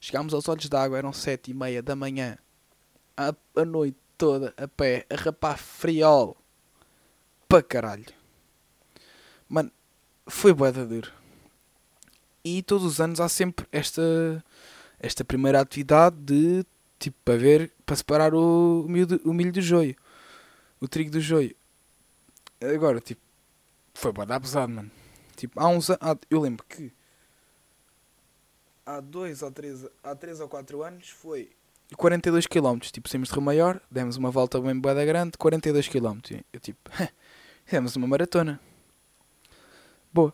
Chegámos 0.00 0.32
aos 0.32 0.48
olhos 0.48 0.68
d'água, 0.68 0.98
eram 0.98 1.12
7 1.12 1.50
e 1.50 1.54
meia 1.54 1.82
da 1.82 1.96
manhã. 1.96 2.38
A, 3.16 3.34
a 3.56 3.64
noite 3.64 3.98
toda 4.16 4.54
a 4.56 4.68
pé, 4.68 5.06
a 5.10 5.16
rapar 5.16 5.58
friol. 5.58 6.36
Para 7.48 7.64
caralho. 7.64 8.14
Mano, 9.48 9.72
foi 10.28 10.52
bué 10.52 10.70
duro 10.70 11.25
e 12.46 12.62
todos 12.62 12.84
os 12.84 13.00
anos 13.00 13.18
há 13.18 13.28
sempre 13.28 13.66
esta, 13.72 14.44
esta 15.00 15.24
primeira 15.24 15.60
atividade 15.60 16.16
de 16.20 16.64
tipo 16.96 17.16
para 17.24 17.36
ver, 17.36 17.72
para 17.84 17.96
separar 17.96 18.34
o, 18.34 18.84
o, 18.86 18.88
milho, 18.88 19.20
o 19.24 19.34
milho 19.34 19.50
do 19.50 19.60
joio, 19.60 19.96
o 20.80 20.86
trigo 20.86 21.10
do 21.10 21.20
joio. 21.20 21.56
Agora, 22.60 23.00
tipo, 23.00 23.20
foi 23.94 24.12
para 24.12 24.26
dar 24.26 24.40
pesado, 24.40 24.72
mano. 24.72 24.90
Tipo, 25.34 25.58
há 25.58 25.66
uns 25.66 25.90
anos, 25.90 26.18
eu 26.30 26.40
lembro 26.40 26.64
que 26.68 26.92
há 28.86 29.00
dois 29.00 29.42
ou 29.42 29.50
três, 29.50 29.84
há 30.04 30.14
três 30.14 30.38
ou 30.38 30.48
quatro 30.48 30.84
anos 30.84 31.10
foi 31.10 31.50
42 31.96 32.46
km, 32.46 32.78
tipo, 32.78 33.08
saímos 33.08 33.28
de 33.28 33.34
Rio 33.34 33.42
Maior, 33.42 33.80
demos 33.90 34.16
uma 34.16 34.30
volta 34.30 34.60
bem 34.60 34.78
boa 34.78 35.04
grande, 35.04 35.36
42 35.36 35.88
km. 35.88 36.20
Eu 36.52 36.60
tipo, 36.60 36.90
fizemos 37.66 37.96
uma 37.96 38.06
maratona. 38.06 38.60
Boa. 40.12 40.32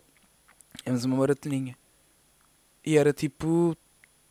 Fizemos 0.85 1.05
uma 1.07 1.16
maratoninha. 1.16 1.77
E 2.85 2.97
era 2.97 3.12
tipo 3.12 3.77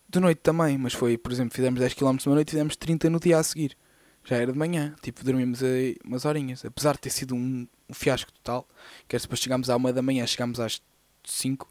de 0.10 0.20
noite 0.20 0.40
também, 0.40 0.78
mas 0.78 0.94
foi, 0.94 1.18
por 1.18 1.32
exemplo, 1.32 1.56
fizemos 1.56 1.80
10 1.80 1.94
km 1.94 2.18
uma 2.26 2.36
noite 2.36 2.50
e 2.50 2.52
fizemos 2.52 2.76
30 2.76 3.10
no 3.10 3.20
dia 3.20 3.38
a 3.38 3.44
seguir. 3.44 3.78
Já 4.26 4.36
era 4.36 4.52
de 4.52 4.58
manhã, 4.58 4.94
tipo, 5.02 5.24
dormimos 5.24 5.64
aí 5.64 5.98
umas 6.04 6.26
horinhas. 6.26 6.66
Apesar 6.66 6.94
de 6.94 7.00
ter 7.00 7.10
sido 7.10 7.34
um, 7.34 7.66
um 7.90 7.94
fiasco 7.94 8.32
total, 8.32 8.68
que 9.08 9.18
depois 9.18 9.40
chegámos 9.40 9.70
à 9.70 9.78
1 9.78 9.94
da 9.94 10.02
manhã, 10.02 10.28
chegámos 10.28 10.60
às 10.60 10.82
5, 11.24 11.68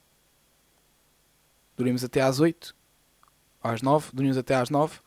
dormimos 1.76 2.02
até 2.02 2.22
às 2.22 2.40
8, 2.40 2.74
às 3.62 3.82
9, 3.82 4.10
dormimos 4.12 4.38
até 4.38 4.54
às 4.54 4.70
9 4.70 4.98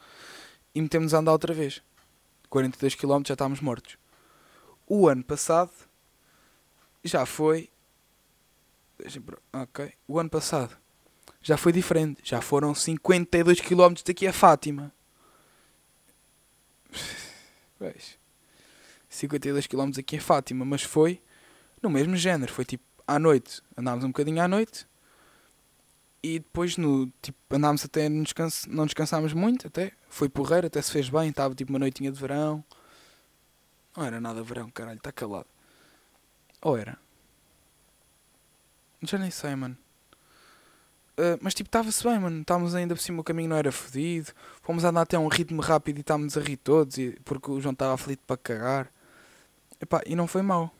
e 0.75 0.81
metemos 0.81 1.13
a 1.13 1.19
andar 1.19 1.31
outra 1.31 1.53
vez. 1.53 1.81
42 2.49 2.93
km 2.93 3.23
já 3.25 3.33
estávamos 3.33 3.61
mortos. 3.61 3.97
O 4.87 5.07
ano 5.07 5.23
passado 5.23 5.71
já 7.03 7.25
foi. 7.25 7.69
Ok. 9.51 9.91
O 10.07 10.19
ano 10.19 10.29
passado 10.29 10.82
já 11.43 11.57
foi 11.57 11.73
diferente. 11.73 12.21
Já 12.23 12.41
foram 12.41 12.73
52 12.73 13.59
km 13.59 13.93
daqui 14.05 14.25
a 14.25 14.33
Fátima. 14.33 14.91
Pois. 17.77 18.17
52 19.09 19.67
km 19.67 19.91
aqui 19.99 20.17
a 20.17 20.21
Fátima, 20.21 20.63
mas 20.63 20.81
foi 20.81 21.21
no 21.81 21.89
mesmo 21.89 22.15
género. 22.15 22.51
Foi 22.51 22.63
tipo 22.63 22.83
à 23.05 23.19
noite. 23.19 23.61
Andámos 23.77 24.05
um 24.05 24.07
bocadinho 24.07 24.41
à 24.41 24.47
noite. 24.47 24.87
E 26.23 26.39
depois 26.39 26.77
no 26.77 27.11
tipo 27.21 27.37
andámos 27.51 27.83
até 27.83 28.07
não, 28.07 28.23
descans 28.23 28.65
não 28.67 28.85
descansámos 28.85 29.33
muito 29.33 29.67
até. 29.67 29.91
Foi 30.07 30.29
porreiro, 30.29 30.67
até 30.67 30.81
se 30.81 30.91
fez 30.91 31.09
bem, 31.09 31.29
estava 31.29 31.53
tipo 31.53 31.73
uma 31.73 31.79
noitinha 31.79 32.09
de 32.09 32.17
verão. 32.17 32.63
Não 33.97 34.05
era 34.05 34.21
nada 34.21 34.41
verão, 34.41 34.69
caralho, 34.71 34.97
está 34.97 35.11
calado. 35.11 35.47
Ou 36.61 36.77
era? 36.77 36.97
Já 39.01 39.17
nem 39.17 39.29
sei, 39.29 39.53
mano. 39.55 39.77
Uh, 41.17 41.37
mas 41.41 41.53
tipo, 41.53 41.67
estava-se 41.67 42.03
bem, 42.03 42.19
mano. 42.19 42.41
Estávamos 42.41 42.73
ainda 42.73 42.95
por 42.95 43.01
cima, 43.01 43.21
o 43.21 43.23
caminho 43.23 43.49
não 43.49 43.57
era 43.57 43.71
fodido. 43.71 44.31
Fomos 44.61 44.83
andar 44.83 45.01
até 45.01 45.15
a 45.15 45.19
um 45.19 45.27
ritmo 45.27 45.61
rápido 45.61 45.97
e 45.97 46.01
estávamos 46.01 46.37
a 46.37 46.41
rir 46.41 46.57
todos. 46.57 46.97
E, 46.97 47.19
porque 47.23 47.51
o 47.51 47.61
João 47.61 47.73
estava 47.73 47.93
aflito 47.93 48.21
para 48.25 48.37
cagar. 48.37 48.91
Epá, 49.79 50.01
e 50.05 50.15
não 50.15 50.27
foi 50.27 50.41
mal. 50.41 50.73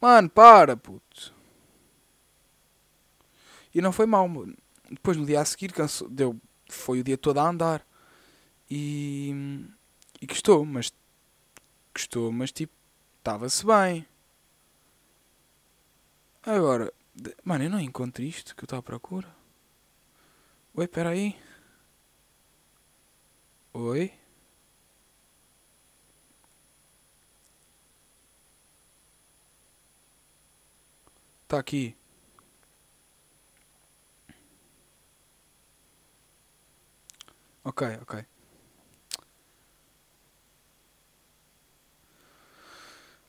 Mano, 0.00 0.30
para, 0.30 0.76
puto. 0.76 1.34
E 3.74 3.80
não 3.80 3.92
foi 3.92 4.06
mal, 4.06 4.26
mano. 4.26 4.56
Depois 4.90 5.16
no 5.16 5.24
dia 5.24 5.40
a 5.40 5.44
seguir 5.44 5.72
cansou, 5.72 6.08
deu, 6.08 6.36
foi 6.68 7.00
o 7.00 7.04
dia 7.04 7.16
todo 7.16 7.38
a 7.38 7.48
andar. 7.48 7.86
E. 8.70 9.64
E 10.20 10.26
gostou, 10.26 10.64
mas. 10.64 10.92
Gostou, 11.94 12.32
mas 12.32 12.50
tipo, 12.50 12.72
estava-se 13.18 13.64
bem. 13.64 14.06
Agora, 16.42 16.92
mano, 17.44 17.64
eu 17.64 17.70
não 17.70 17.80
encontro 17.80 18.22
isto 18.22 18.54
que 18.54 18.62
eu 18.62 18.66
estou 18.66 18.78
à 18.78 18.82
procura. 18.82 19.28
Oi, 20.74 20.88
peraí. 20.88 21.36
Oi? 23.74 24.12
Tá 31.48 31.58
aqui. 31.58 31.96
Ok, 37.64 37.82
ok. 38.02 38.14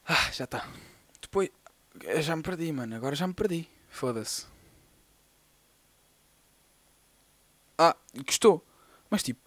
Ah, 0.05 0.31
já 0.31 0.43
está. 0.45 0.67
Depois. 1.21 1.49
Eu 2.03 2.21
Já 2.21 2.35
me 2.35 2.43
perdi, 2.43 2.71
mano. 2.71 2.95
Agora 2.95 3.15
já 3.15 3.27
me 3.27 3.33
perdi. 3.33 3.67
Foda-se. 3.89 4.45
Ah, 7.77 7.95
gostou. 8.25 8.63
Mas 9.09 9.23
tipo, 9.23 9.41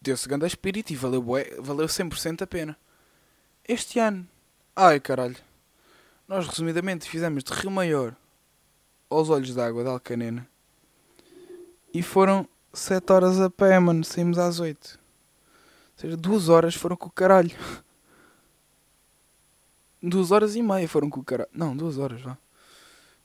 deu-se 0.00 0.28
grande 0.28 0.46
espírito 0.46 0.92
e 0.92 0.96
valeu, 0.96 1.20
bué, 1.20 1.44
valeu 1.58 1.86
100% 1.86 2.42
a 2.42 2.46
pena. 2.46 2.76
Este 3.66 3.98
ano. 3.98 4.26
Ai 4.74 5.00
caralho. 5.00 5.36
Nós 6.26 6.46
resumidamente 6.46 7.08
fizemos 7.08 7.42
de 7.42 7.52
Rio 7.52 7.70
Maior 7.70 8.16
aos 9.10 9.28
Olhos 9.28 9.54
d'Água 9.54 9.82
de 9.82 9.90
Alcanena. 9.90 10.48
E 11.92 12.02
foram 12.02 12.48
7 12.72 13.12
horas 13.12 13.40
a 13.40 13.50
pé, 13.50 13.78
mano. 13.80 14.04
Saímos 14.04 14.38
às 14.38 14.60
8. 14.60 14.98
Ou 15.96 16.00
seja, 16.00 16.16
2 16.16 16.48
horas 16.48 16.74
foram 16.74 16.96
com 16.96 17.08
o 17.08 17.12
caralho. 17.12 17.50
2 20.02 20.30
horas 20.30 20.56
e 20.56 20.62
meia 20.62 20.88
foram 20.88 21.10
com 21.10 21.20
o 21.20 21.24
caralho. 21.24 21.50
Não, 21.52 21.76
2 21.76 21.98
horas, 21.98 22.22
vá. 22.22 22.36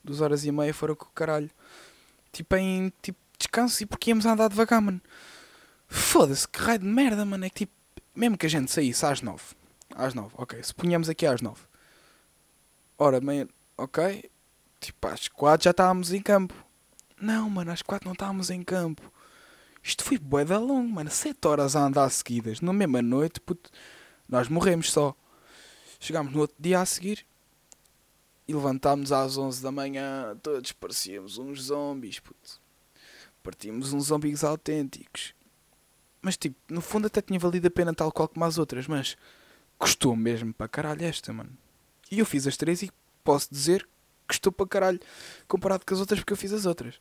2 0.04 0.20
horas 0.20 0.44
e 0.44 0.52
meia 0.52 0.74
foram 0.74 0.94
com 0.94 1.06
o 1.06 1.10
caralho. 1.10 1.50
Tipo 2.32 2.56
em 2.56 2.92
tipo, 3.00 3.18
descanso 3.38 3.82
e 3.82 3.86
porque 3.86 4.10
íamos 4.10 4.26
a 4.26 4.32
andar 4.32 4.48
devagar, 4.48 4.80
mano. 4.80 5.00
Foda-se, 5.88 6.46
que 6.46 6.58
raio 6.58 6.80
de 6.80 6.86
merda, 6.86 7.24
mano. 7.24 7.44
É 7.44 7.48
que 7.48 7.66
tipo, 7.66 7.72
mesmo 8.14 8.36
que 8.36 8.46
a 8.46 8.50
gente 8.50 8.70
saísse 8.70 9.04
às 9.06 9.22
9. 9.22 9.42
Às 9.94 10.14
9, 10.14 10.34
ok. 10.36 10.62
Se 10.62 10.74
punhamos 10.74 11.08
aqui 11.08 11.26
às 11.26 11.40
9. 11.40 11.60
Ora, 12.98 13.20
meia. 13.20 13.48
Ok. 13.76 14.30
Tipo, 14.80 15.08
às 15.08 15.28
4 15.28 15.64
já 15.64 15.70
estávamos 15.70 16.12
em 16.12 16.20
campo. 16.20 16.54
Não, 17.20 17.48
mano, 17.48 17.72
às 17.72 17.82
4 17.82 18.06
não 18.06 18.12
estávamos 18.12 18.50
em 18.50 18.62
campo. 18.62 19.10
Isto 19.82 20.04
foi 20.04 20.18
bué 20.18 20.44
da 20.44 20.58
longo, 20.58 20.92
mano. 20.92 21.10
7 21.10 21.46
horas 21.46 21.76
a 21.76 21.80
andar 21.80 22.10
seguidas. 22.10 22.60
Na 22.60 22.72
mesma 22.72 23.00
noite, 23.00 23.40
puto. 23.40 23.70
Nós 24.28 24.48
morremos 24.48 24.90
só. 24.92 25.14
Chegámos 25.98 26.32
no 26.32 26.40
outro 26.40 26.56
dia 26.58 26.80
a 26.80 26.86
seguir. 26.86 27.24
E 28.48 28.54
levantámos 28.54 29.12
às 29.12 29.36
11 29.36 29.62
da 29.62 29.72
manhã. 29.72 30.36
Todos 30.42 30.72
parecíamos 30.72 31.38
uns 31.38 31.64
zombies, 31.64 32.18
puto. 32.18 32.60
Partimos 33.42 33.92
uns 33.92 34.04
zombies 34.04 34.44
autênticos. 34.44 35.34
Mas 36.22 36.36
tipo, 36.36 36.56
no 36.68 36.80
fundo 36.80 37.06
até 37.06 37.20
tinha 37.20 37.38
valido 37.38 37.66
a 37.66 37.70
pena 37.70 37.94
tal 37.94 38.10
qual 38.12 38.28
como 38.28 38.44
as 38.44 38.58
outras. 38.58 38.86
Mas 38.86 39.16
custou 39.78 40.14
mesmo 40.14 40.52
para 40.52 40.68
caralho 40.68 41.04
esta, 41.04 41.32
mano. 41.32 41.56
E 42.10 42.18
eu 42.18 42.26
fiz 42.26 42.46
as 42.46 42.56
três 42.56 42.82
e 42.82 42.90
posso 43.24 43.48
dizer 43.50 43.86
que 44.26 44.34
estou 44.34 44.52
para 44.52 44.66
caralho 44.66 45.00
comparado 45.46 45.84
com 45.84 45.94
as 45.94 46.00
outras 46.00 46.20
porque 46.20 46.32
eu 46.32 46.36
fiz 46.36 46.52
as 46.52 46.66
outras. 46.66 47.00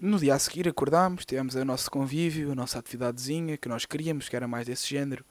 No 0.00 0.18
dia 0.18 0.34
a 0.34 0.38
seguir 0.38 0.68
acordámos, 0.68 1.24
tivemos 1.24 1.56
o 1.56 1.64
nosso 1.64 1.90
convívio, 1.90 2.52
a 2.52 2.54
nossa 2.54 2.78
atividadezinha 2.78 3.56
que 3.56 3.68
nós 3.68 3.84
queríamos, 3.84 4.28
que 4.28 4.36
era 4.36 4.46
mais 4.46 4.66
desse 4.66 4.86
género. 4.86 5.24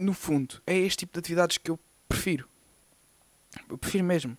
No 0.00 0.14
fundo, 0.14 0.62
é 0.66 0.74
este 0.78 1.00
tipo 1.00 1.12
de 1.12 1.18
atividades 1.18 1.58
que 1.58 1.70
eu 1.70 1.78
prefiro. 2.08 2.48
Eu 3.68 3.76
prefiro 3.76 4.02
mesmo. 4.02 4.36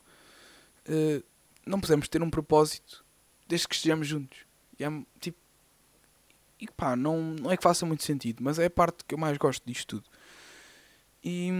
Uh, 0.87 1.23
não 1.63 1.79
podemos 1.79 2.07
ter 2.07 2.23
um 2.23 2.31
propósito 2.31 3.05
desde 3.47 3.67
que 3.67 3.75
estejamos 3.75 4.07
juntos. 4.07 4.39
E 4.79 4.83
é 4.83 4.89
tipo. 5.19 5.37
E 6.59 6.67
pá, 6.67 6.95
não, 6.95 7.21
não 7.21 7.51
é 7.51 7.57
que 7.57 7.63
faça 7.63 7.85
muito 7.85 8.03
sentido, 8.03 8.43
mas 8.43 8.57
é 8.57 8.65
a 8.65 8.69
parte 8.71 9.03
que 9.05 9.13
eu 9.13 9.19
mais 9.19 9.37
gosto 9.37 9.63
disto 9.63 9.97
tudo. 9.97 10.09
E, 11.23 11.51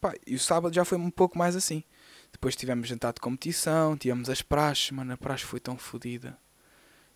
pá, 0.00 0.14
e 0.24 0.36
o 0.36 0.38
sábado 0.38 0.72
já 0.72 0.84
foi 0.84 0.96
um 0.96 1.10
pouco 1.10 1.36
mais 1.36 1.56
assim. 1.56 1.82
Depois 2.30 2.54
tivemos 2.54 2.86
jantar 2.86 3.12
de 3.12 3.20
competição, 3.20 3.96
tivemos 3.96 4.30
as 4.30 4.40
praxes, 4.40 4.92
mano, 4.92 5.12
a 5.12 5.16
praxe 5.16 5.44
foi 5.44 5.58
tão 5.58 5.76
fodida. 5.76 6.38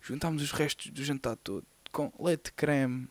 Juntámos 0.01 0.41
os 0.41 0.51
restos 0.51 0.91
do 0.91 1.03
jantar 1.03 1.37
todo 1.37 1.65
com 1.91 2.11
leite 2.19 2.51
creme, 2.51 3.07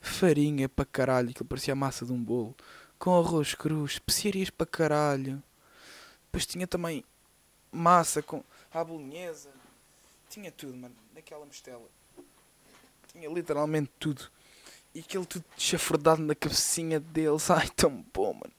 farinha 0.00 0.68
para 0.68 0.84
caralho, 0.84 1.34
que 1.34 1.44
parecia 1.44 1.72
a 1.72 1.76
massa 1.76 2.04
de 2.04 2.12
um 2.12 2.22
bolo, 2.22 2.54
com 2.98 3.18
arroz 3.18 3.54
cru, 3.54 3.84
especiarias 3.84 4.50
para 4.50 4.66
caralho. 4.66 5.42
Depois 6.26 6.46
tinha 6.46 6.66
também 6.66 7.04
massa 7.72 8.22
com 8.22 8.42
a 8.72 8.84
bolonhesa. 8.84 9.50
Tinha 10.28 10.50
tudo, 10.52 10.76
mano, 10.76 10.94
naquela 11.14 11.44
mostela. 11.44 11.88
Tinha 13.12 13.28
literalmente 13.28 13.90
tudo. 13.98 14.30
E 14.94 15.00
aquele 15.00 15.24
tudo 15.26 15.44
chafurdado 15.56 16.22
na 16.22 16.34
cabecinha 16.34 17.00
deles. 17.00 17.50
Ai, 17.50 17.68
tão 17.70 18.04
bom, 18.12 18.34
mano. 18.34 18.52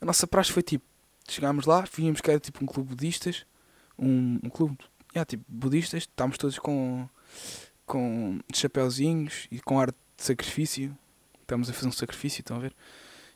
A 0.00 0.04
nossa 0.04 0.26
praxe 0.26 0.52
foi 0.52 0.62
tipo 0.62 0.84
chegámos 1.28 1.66
lá, 1.66 1.84
vimos 1.92 2.20
que 2.20 2.30
era 2.30 2.40
tipo 2.40 2.62
um 2.62 2.66
clube 2.66 2.90
budistas, 2.90 3.46
um, 3.98 4.38
um 4.42 4.50
clube, 4.50 4.76
yeah, 5.14 5.24
tipo 5.24 5.44
budistas, 5.48 6.02
estávamos 6.02 6.38
todos 6.38 6.58
com, 6.58 7.08
com 7.86 8.40
chapéuzinhos 8.52 9.46
e 9.50 9.60
com 9.60 9.80
arte 9.80 9.96
de 9.96 10.11
sacrifício, 10.22 10.96
estamos 11.40 11.68
a 11.68 11.72
fazer 11.72 11.88
um 11.88 11.92
sacrifício, 11.92 12.40
estão 12.40 12.56
a 12.56 12.60
ver? 12.60 12.74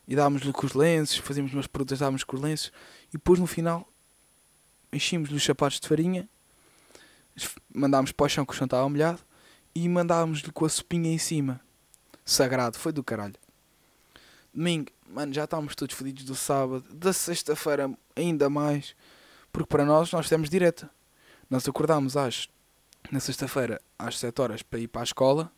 E 0.07 0.15
dávamos-lhe 0.15 0.53
com 0.53 0.65
os 0.65 0.73
lenços, 0.73 1.17
fazíamos 1.17 1.53
umas 1.53 1.67
perguntas, 1.67 1.99
dávamos 1.99 2.23
com 2.23 2.35
os 2.35 2.41
lenços, 2.41 2.71
e 3.09 3.13
depois 3.13 3.39
no 3.39 3.47
final 3.47 3.87
enchíamos-lhe 4.91 5.35
os 5.35 5.43
sapatos 5.43 5.79
de 5.79 5.87
farinha, 5.87 6.27
mandámos 7.73 8.11
para 8.11 8.25
o 8.25 8.29
chão 8.29 8.45
que 8.45 8.53
o 8.53 8.55
chão 8.55 8.65
estava 8.65 8.87
molhado, 8.87 9.19
e 9.75 9.87
mandávamos-lhe 9.87 10.51
com 10.51 10.65
a 10.65 10.69
sopinha 10.69 11.13
em 11.13 11.17
cima. 11.17 11.61
Sagrado, 12.25 12.77
foi 12.77 12.91
do 12.91 13.03
caralho. 13.03 13.35
Domingo, 14.53 14.91
mano, 15.07 15.33
já 15.33 15.43
estávamos 15.43 15.75
todos 15.75 15.95
fodidos 15.95 16.23
do 16.23 16.35
sábado, 16.35 16.83
da 16.93 17.13
sexta-feira 17.13 17.91
ainda 18.15 18.49
mais, 18.49 18.95
porque 19.51 19.67
para 19.67 19.85
nós 19.85 20.11
nós 20.11 20.27
temos 20.27 20.49
direta. 20.49 20.89
Nós 21.49 21.67
acordámos 21.67 22.17
às, 22.17 22.49
na 23.11 23.19
sexta-feira 23.19 23.79
às 23.99 24.17
7 24.17 24.41
horas 24.41 24.61
para 24.63 24.79
ir 24.79 24.87
para 24.87 25.01
a 25.01 25.03
escola 25.03 25.51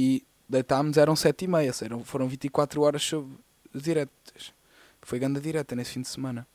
e 0.00 0.24
deitámos, 0.48 0.96
eram 0.96 1.16
7 1.16 1.44
e 1.44 1.48
meia, 1.48 1.72
foram, 1.72 2.04
foram 2.04 2.28
24 2.28 2.80
horas 2.82 3.02
sobre 3.02 3.36
diretas. 3.74 4.54
Foi 5.02 5.18
grande 5.18 5.40
direta 5.40 5.74
nesse 5.74 5.94
fim 5.94 6.02
de 6.02 6.06
semana. 6.06 6.46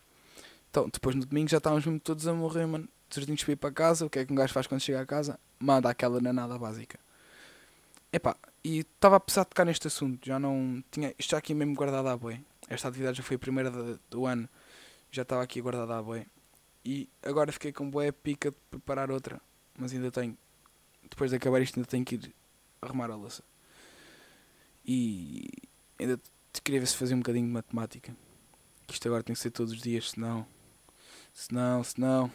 Então, 0.72 0.88
depois 0.88 1.14
no 1.14 1.26
domingo 1.26 1.50
já 1.50 1.58
estávamos 1.58 1.86
mesmo 1.86 2.00
todos 2.00 2.26
a 2.26 2.34
morrer, 2.34 2.66
mano. 2.66 2.88
Certinhos 3.10 3.44
para 3.44 3.52
ir 3.52 3.56
para 3.58 3.72
casa, 3.74 4.06
o 4.06 4.10
que 4.10 4.20
é 4.20 4.26
que 4.26 4.32
um 4.32 4.36
gajo 4.38 4.54
faz 4.54 4.66
quando 4.66 4.80
chega 4.80 5.02
a 5.02 5.06
casa? 5.06 5.38
Manda 5.60 5.90
aquela 5.90 6.22
nanada 6.22 6.58
básica. 6.58 6.98
Epá, 8.14 8.38
e 8.64 8.80
estava 8.80 9.18
a 9.18 9.20
precisar 9.20 9.44
de 9.44 9.50
tocar 9.50 9.66
neste 9.66 9.88
assunto, 9.88 10.26
já 10.26 10.40
não 10.40 10.82
tinha 10.90 11.14
isto 11.20 11.32
já 11.32 11.38
aqui 11.38 11.54
mesmo 11.54 11.76
guardado 11.76 12.08
à 12.08 12.16
boi. 12.16 12.40
Esta 12.70 12.88
atividade 12.88 13.18
já 13.18 13.24
foi 13.24 13.36
a 13.36 13.40
primeira 13.40 13.70
de, 13.70 14.00
do 14.10 14.26
ano, 14.26 14.48
já 15.12 15.24
estava 15.24 15.44
aqui 15.44 15.60
guardada 15.60 15.98
à 15.98 16.02
boi. 16.02 16.26
E 16.86 17.10
agora 17.22 17.52
fiquei 17.52 17.74
com 17.74 17.90
boa 17.90 18.10
pica 18.14 18.52
de 18.52 18.58
preparar 18.72 19.12
outra, 19.12 19.42
mas 19.78 19.92
ainda 19.92 20.10
tenho. 20.10 20.38
Depois 21.10 21.30
de 21.30 21.36
acabar 21.36 21.62
isto, 21.62 21.78
ainda 21.78 21.90
tenho 21.90 22.06
que 22.06 22.16
ir 22.16 22.34
arrumar 22.86 23.10
a 23.10 23.16
louça. 23.16 23.44
E 24.86 25.48
ainda 26.00 26.20
queria 26.64 26.80
ver 26.80 26.88
se 26.88 26.98
fazia 26.98 27.16
um 27.16 27.20
bocadinho 27.20 27.46
de 27.46 27.52
matemática. 27.52 28.16
Isto 28.90 29.08
agora 29.08 29.24
tem 29.24 29.34
que 29.34 29.42
ser 29.42 29.52
todos 29.52 29.74
os 29.74 29.82
dias, 29.82 30.12
senão. 30.12 30.46
Senão, 31.34 31.84
senão. 31.84 32.32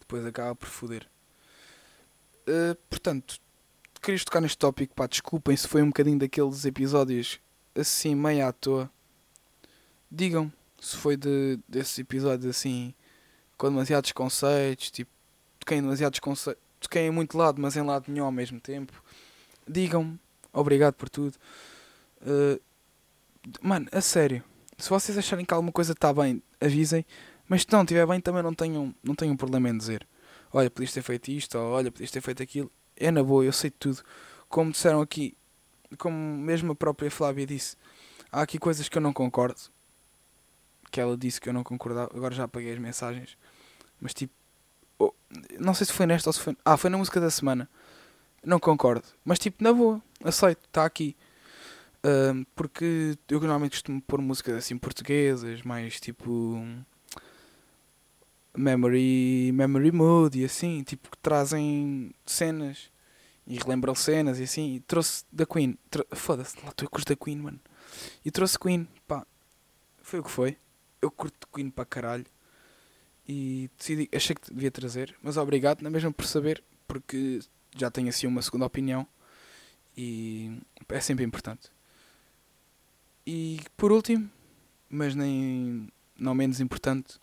Depois 0.00 0.24
acaba 0.26 0.54
por 0.54 0.68
foder. 0.68 1.08
Uh, 2.46 2.74
portanto, 2.88 3.40
querias 4.00 4.24
tocar 4.24 4.40
neste 4.40 4.58
tópico, 4.58 4.94
pá, 4.94 5.06
desculpem 5.06 5.56
se 5.56 5.66
foi 5.66 5.82
um 5.82 5.88
bocadinho 5.88 6.18
daqueles 6.18 6.64
episódios 6.64 7.40
assim, 7.74 8.14
meio 8.14 8.46
à 8.46 8.52
toa. 8.52 8.90
Digam 10.10 10.52
se 10.80 10.96
foi 10.96 11.16
de, 11.16 11.58
desses 11.68 11.98
episódios 11.98 12.46
assim, 12.46 12.94
com 13.56 13.68
demasiados 13.68 14.12
conceitos, 14.12 14.90
tipo, 14.90 15.10
em 15.70 15.82
demasiados 15.82 16.20
conceitos, 16.20 16.62
toquei 16.86 17.06
em 17.06 17.10
muito 17.10 17.36
lado, 17.36 17.60
mas 17.60 17.76
em 17.76 17.82
lado 17.82 18.04
nenhum 18.08 18.24
ao 18.24 18.32
mesmo 18.32 18.60
tempo. 18.60 18.92
Digam-me, 19.68 20.18
obrigado 20.52 20.94
por 20.94 21.08
tudo. 21.08 21.36
Uh, 22.22 22.60
mano, 23.60 23.86
a 23.92 24.00
sério, 24.00 24.42
se 24.78 24.88
vocês 24.88 25.16
acharem 25.18 25.44
que 25.44 25.52
alguma 25.52 25.72
coisa 25.72 25.92
está 25.92 26.12
bem, 26.12 26.42
avisem, 26.60 27.04
mas 27.48 27.62
se 27.62 27.68
não 27.72 27.82
estiver 27.82 28.06
bem, 28.06 28.20
também 28.20 28.42
não 28.42 28.54
tenham, 28.54 28.94
não 29.02 29.14
tenham 29.14 29.36
problema 29.36 29.68
em 29.68 29.76
dizer. 29.76 30.06
Olha, 30.52 30.70
podias 30.70 30.92
ter 30.92 31.02
feito 31.02 31.30
isto, 31.30 31.58
ou 31.58 31.72
olha, 31.72 31.90
podias 31.90 32.10
ter 32.10 32.20
feito 32.20 32.42
aquilo 32.42 32.70
é 32.96 33.10
na 33.10 33.22
boa, 33.22 33.44
eu 33.44 33.52
sei 33.52 33.70
tudo. 33.70 34.02
Como 34.48 34.72
disseram 34.72 35.00
aqui, 35.00 35.36
como 35.98 36.16
mesmo 36.16 36.72
a 36.72 36.74
própria 36.74 37.10
Flávia 37.10 37.46
disse, 37.46 37.76
há 38.32 38.42
aqui 38.42 38.58
coisas 38.58 38.88
que 38.88 38.96
eu 38.96 39.02
não 39.02 39.12
concordo. 39.12 39.60
Que 40.90 41.00
ela 41.00 41.16
disse 41.16 41.40
que 41.40 41.48
eu 41.48 41.52
não 41.52 41.62
concordava, 41.62 42.10
agora 42.14 42.34
já 42.34 42.44
apaguei 42.44 42.72
as 42.72 42.78
mensagens. 42.78 43.36
Mas 44.00 44.14
tipo, 44.14 44.32
não 45.58 45.74
sei 45.74 45.86
se 45.86 45.92
foi 45.92 46.06
nesta 46.06 46.28
ou 46.28 46.32
se 46.32 46.40
foi. 46.40 46.56
Ah, 46.64 46.76
foi 46.76 46.90
na 46.90 46.98
música 46.98 47.20
da 47.20 47.30
semana. 47.30 47.68
Não 48.44 48.60
concordo. 48.60 49.04
Mas 49.24 49.38
tipo, 49.38 49.62
na 49.62 49.72
boa, 49.72 50.00
aceito, 50.24 50.60
está 50.66 50.84
aqui. 50.84 51.16
Porque 52.54 53.18
eu 53.28 53.40
normalmente 53.40 53.72
costumo 53.72 54.00
pôr 54.00 54.20
músicas 54.20 54.54
assim 54.54 54.78
portuguesas, 54.78 55.62
mais 55.62 55.98
tipo 55.98 56.64
memory, 58.56 59.50
memory 59.52 59.92
mood 59.92 60.38
e 60.40 60.44
assim, 60.44 60.82
tipo, 60.82 61.10
que 61.10 61.18
trazem 61.18 62.14
cenas 62.24 62.90
e 63.46 63.58
relembram 63.58 63.94
cenas 63.94 64.38
e 64.38 64.44
assim. 64.44 64.76
E 64.76 64.80
trouxe 64.80 65.24
da 65.32 65.44
Queen. 65.44 65.76
Foda-se, 66.12 66.56
lá 66.62 66.70
estou 66.70 66.88
com 66.88 66.98
os 66.98 67.04
da 67.04 67.16
Queen, 67.16 67.38
mano. 67.38 67.60
E 68.24 68.30
trouxe 68.30 68.58
Queen, 68.58 68.86
pá. 69.06 69.26
Foi 70.00 70.20
o 70.20 70.22
que 70.22 70.30
foi. 70.30 70.56
Eu 71.02 71.10
curto 71.10 71.48
Queen 71.52 71.70
para 71.70 71.84
caralho. 71.84 72.26
E 73.28 73.68
decidi, 73.76 74.08
achei 74.14 74.36
que 74.36 74.54
devia 74.54 74.70
trazer, 74.70 75.14
mas 75.22 75.36
obrigado, 75.36 75.82
não 75.82 75.88
é 75.88 75.92
mesmo 75.92 76.12
por 76.12 76.26
saber, 76.26 76.62
porque 76.86 77.40
já 77.76 77.90
tenho 77.90 78.08
assim 78.08 78.26
uma 78.26 78.40
segunda 78.40 78.64
opinião 78.64 79.06
e 79.96 80.58
é 80.88 81.00
sempre 81.00 81.24
importante. 81.24 81.70
E 83.26 83.60
por 83.76 83.90
último, 83.90 84.30
mas 84.88 85.14
nem 85.14 85.88
não 86.16 86.34
menos 86.34 86.60
importante, 86.60 87.18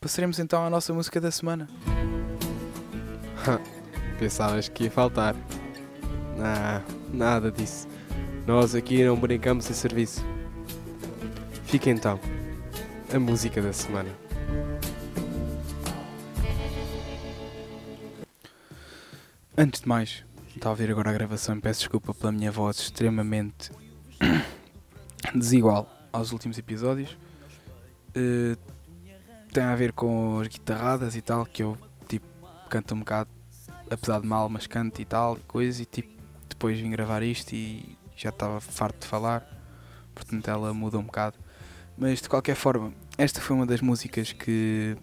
passaremos 0.00 0.38
então 0.38 0.64
à 0.64 0.70
nossa 0.70 0.92
música 0.92 1.20
da 1.20 1.30
semana. 1.30 1.68
Pensavas 4.18 4.68
que 4.68 4.84
ia 4.84 4.90
faltar. 4.90 5.36
Ah, 6.40 6.82
nada 7.12 7.52
disso. 7.52 7.86
Nós 8.46 8.74
aqui 8.74 9.04
não 9.04 9.16
brincamos 9.16 9.70
em 9.70 9.74
serviço. 9.74 10.24
Fica 11.64 11.90
então 11.90 12.18
a 13.14 13.18
música 13.18 13.62
da 13.62 13.72
semana. 13.72 14.27
Antes 19.60 19.80
de 19.80 19.88
mais, 19.88 20.24
está 20.54 20.68
a 20.68 20.70
ouvir 20.70 20.88
agora 20.88 21.10
a 21.10 21.12
gravação 21.12 21.58
peço 21.58 21.80
desculpa 21.80 22.14
pela 22.14 22.30
minha 22.30 22.52
voz 22.52 22.78
extremamente 22.78 23.72
desigual 25.34 25.90
aos 26.12 26.30
últimos 26.30 26.56
episódios. 26.58 27.18
Uh, 28.16 28.56
tem 29.52 29.64
a 29.64 29.74
ver 29.74 29.92
com 29.92 30.38
as 30.38 30.46
guitarradas 30.46 31.16
e 31.16 31.20
tal, 31.20 31.44
que 31.44 31.64
eu 31.64 31.76
tipo 32.06 32.24
canto 32.70 32.94
um 32.94 33.00
bocado, 33.00 33.28
apesar 33.90 34.20
de 34.20 34.28
mal, 34.28 34.48
mas 34.48 34.68
canto 34.68 35.02
e 35.02 35.04
tal, 35.04 35.36
e 35.36 35.40
coisas, 35.40 35.80
e 35.80 35.84
tipo 35.84 36.08
depois 36.48 36.78
vim 36.78 36.90
gravar 36.90 37.24
isto 37.24 37.52
e 37.52 37.98
já 38.16 38.28
estava 38.28 38.60
farto 38.60 39.00
de 39.00 39.08
falar, 39.08 39.44
portanto 40.14 40.46
ela 40.48 40.72
muda 40.72 40.98
um 40.98 41.02
bocado. 41.02 41.36
Mas 41.96 42.22
de 42.22 42.28
qualquer 42.28 42.54
forma, 42.54 42.92
esta 43.18 43.40
foi 43.40 43.56
uma 43.56 43.66
das 43.66 43.80
músicas 43.80 44.32
que, 44.32 44.96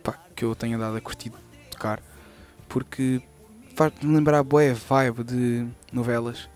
pá, 0.00 0.12
que 0.36 0.44
eu 0.44 0.54
tenho 0.54 0.78
dado 0.78 0.96
a 0.96 1.00
curtir 1.00 1.32
tocar, 1.72 2.00
porque 2.68 3.20
faz-me 3.80 4.14
lembrar 4.14 4.42
boa 4.42 4.74
vibe 4.74 5.24
de 5.24 5.66
novelas, 5.90 6.50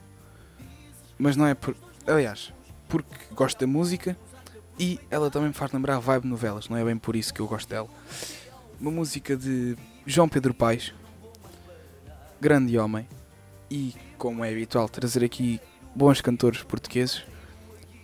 mas 1.16 1.37
não 1.37 1.46
é 1.46 1.54
por. 1.54 1.74
Aliás, 2.06 2.52
porque 2.87 3.16
gosto 3.34 3.58
da 3.58 3.66
música 3.66 4.14
e 4.78 5.00
ela 5.10 5.30
também 5.30 5.48
me 5.48 5.54
faz 5.54 5.72
lembrar 5.72 5.98
vibe 6.00 6.24
de 6.24 6.28
novelas, 6.28 6.68
não 6.68 6.76
é 6.76 6.84
bem 6.84 6.98
por 6.98 7.16
isso 7.16 7.32
que 7.32 7.40
eu 7.40 7.46
gosto 7.46 7.66
dela. 7.66 7.88
Uma 8.78 8.90
música 8.90 9.34
de 9.34 9.74
João 10.04 10.28
Pedro 10.28 10.52
Paes, 10.52 10.92
grande 12.38 12.76
homem, 12.76 13.08
e 13.70 13.94
como 14.18 14.44
é 14.44 14.50
habitual 14.50 14.87
trazer 14.87 15.24
aqui 15.24 15.58
bons 15.94 16.20
cantores 16.20 16.62
portugueses, 16.62 17.24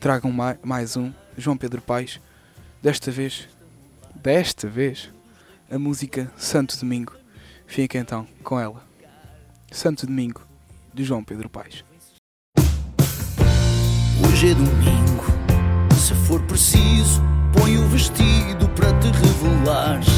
tragam 0.01 0.33
mais 0.63 0.97
um, 0.97 1.13
João 1.37 1.59
Pedro 1.59 1.83
Paes, 1.83 2.19
desta 2.81 3.11
vez, 3.11 3.47
desta 4.15 4.67
vez, 4.67 5.13
a 5.71 5.79
música 5.79 6.33
Santo 6.39 6.75
Domingo. 6.79 7.13
Fica 7.67 7.99
então 7.99 8.27
com 8.43 8.59
ela. 8.59 8.90
Santo 9.71 10.05
Domingo, 10.05 10.43
de 10.93 11.05
João 11.05 11.23
Pedro 11.23 11.49
Paes. 11.49 11.85
Hoje 14.27 14.51
é 14.51 14.55
domingo, 14.55 15.25
se 15.95 16.13
for 16.27 16.43
preciso, 16.43 17.23
põe 17.57 17.79
o 17.79 17.87
vestido 17.87 18.69
para 18.71 18.93
te 18.99 19.09
revelares. 19.09 20.09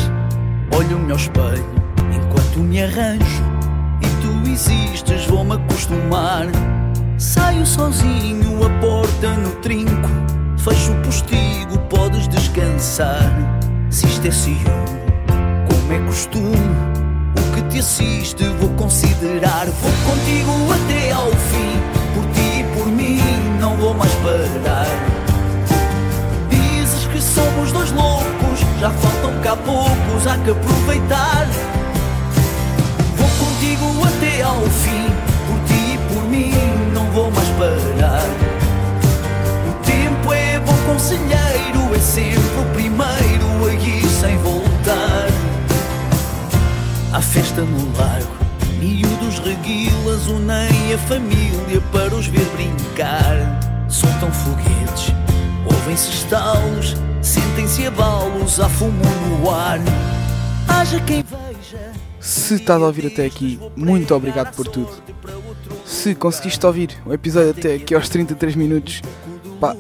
Olho-me 0.74 1.12
ao 1.12 1.18
espelho 1.18 1.64
enquanto 2.16 2.60
me 2.60 2.82
arranjo 2.82 3.42
e 4.00 4.22
tu 4.22 4.50
existes, 4.50 5.26
vou-me 5.26 5.52
acostumar. 5.52 6.46
Saio 7.18 7.66
sozinho, 7.66 8.64
a 8.64 8.80
porta 8.80 9.36
no 9.36 9.50
trinco, 9.56 10.08
fecho 10.56 10.92
o 10.92 11.02
postigo, 11.02 11.78
podes 11.90 12.26
descansar. 12.26 13.30
Se 13.90 14.06
isto 14.06 14.26
é 14.26 14.30
ciúme, 14.30 14.64
como 15.68 15.92
é 15.92 15.98
costume 16.06 17.11
te 17.72 17.78
assiste, 17.78 18.44
vou 18.60 18.68
considerar. 18.70 19.66
Vou 19.66 19.92
contigo 20.04 20.52
até 20.72 21.10
ao 21.12 21.30
fim, 21.30 21.72
por 22.14 22.24
ti 22.34 22.60
e 22.60 22.64
por 22.76 22.86
mim, 22.86 23.20
não 23.58 23.76
vou 23.76 23.94
mais 23.94 24.12
parar. 24.16 24.86
Dizes 26.50 27.06
que 27.06 27.20
somos 27.20 27.72
dois 27.72 27.90
loucos, 27.92 28.60
já 28.78 28.90
faltam 28.90 29.40
cá 29.40 29.56
poucos, 29.56 30.26
há 30.26 30.36
que 30.38 30.50
aproveitar. 30.50 31.46
Vou 33.16 33.28
contigo 33.38 34.06
até 34.06 34.42
ao 34.42 34.60
fim, 34.60 35.06
por 35.46 35.58
ti 35.66 35.94
e 35.94 35.98
por 36.12 36.22
mim, 36.28 36.52
não 36.92 37.06
vou 37.12 37.30
mais 37.30 37.48
parar. 37.50 38.28
O 39.66 39.72
tempo 39.84 40.32
é 40.32 40.58
bom 40.58 40.76
conselheiro, 40.92 41.94
é 41.94 41.98
sempre 42.00 42.60
o 42.60 42.74
primeiro 42.74 43.61
festa 47.52 47.62
no 47.62 47.98
lago, 47.98 48.34
miúdos 48.78 49.38
reguilas 49.40 50.26
unem 50.26 50.94
a 50.94 50.98
família 50.98 51.80
para 51.92 52.14
os 52.14 52.26
ver 52.26 52.46
brincar. 52.46 53.60
Soltam 53.88 54.30
foguetes, 54.32 55.12
ouvem-se 55.66 56.10
estalos, 56.10 56.96
sentem-se 57.20 57.86
abalos, 57.86 58.58
há 58.58 58.68
fumo 58.68 59.02
no 59.28 59.50
ar. 59.50 59.78
Haja 60.66 60.98
quem 61.00 61.22
veja. 61.22 61.92
Se 62.18 62.54
estás 62.54 62.80
a 62.80 62.86
ouvir 62.86 63.06
até 63.08 63.26
aqui, 63.26 63.60
muito 63.76 64.14
obrigado 64.14 64.54
por 64.54 64.66
tudo. 64.66 64.90
Se 65.84 66.14
conseguiste 66.14 66.64
ouvir 66.64 66.96
o 67.04 67.12
episódio 67.12 67.50
até 67.50 67.74
aqui 67.74 67.94
aos 67.94 68.08
33 68.08 68.54
minutos, 68.56 69.02
pá, 69.60 69.76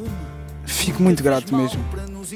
fico 0.66 1.02
muito 1.02 1.22
grato 1.22 1.56
mesmo. 1.56 1.82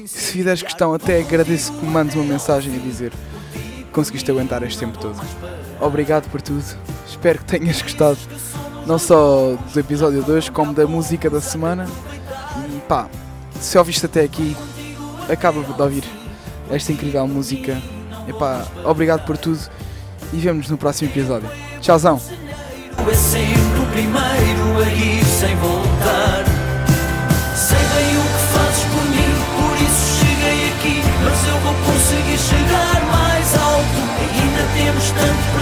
Se 0.05 0.31
fizeres 0.31 0.63
questão, 0.63 0.93
até 0.93 1.19
agradeço 1.19 1.73
que 1.73 1.85
me 1.85 1.91
mandes 1.91 2.15
uma 2.15 2.23
mensagem 2.23 2.73
a 2.75 2.79
dizer 2.79 3.11
conseguiste 3.97 4.29
aguentar 4.29 4.61
este 4.61 4.77
tempo 4.77 4.99
todo. 4.99 5.19
Obrigado 5.81 6.29
por 6.29 6.39
tudo. 6.39 6.63
Espero 7.07 7.39
que 7.39 7.45
tenhas 7.45 7.81
gostado 7.81 8.19
não 8.85 8.99
só 8.99 9.57
do 9.73 9.79
episódio 9.79 10.21
2, 10.21 10.49
como 10.49 10.71
da 10.71 10.85
música 10.85 11.31
da 11.31 11.41
semana. 11.41 11.87
E 12.69 12.79
pá, 12.81 13.09
se 13.59 13.75
ouviste 13.75 14.05
até 14.05 14.23
aqui, 14.23 14.55
acaba 15.27 15.63
de 15.63 15.81
ouvir 15.81 16.03
esta 16.69 16.91
incrível 16.91 17.27
música. 17.27 17.81
E 18.27 18.33
pá, 18.33 18.67
obrigado 18.85 19.25
por 19.25 19.35
tudo 19.35 19.59
e 20.31 20.37
vemos 20.37 20.69
no 20.69 20.77
próximo 20.77 21.09
episódio. 21.09 21.49
Tchauzão! 21.81 22.21
Temos 35.17 35.56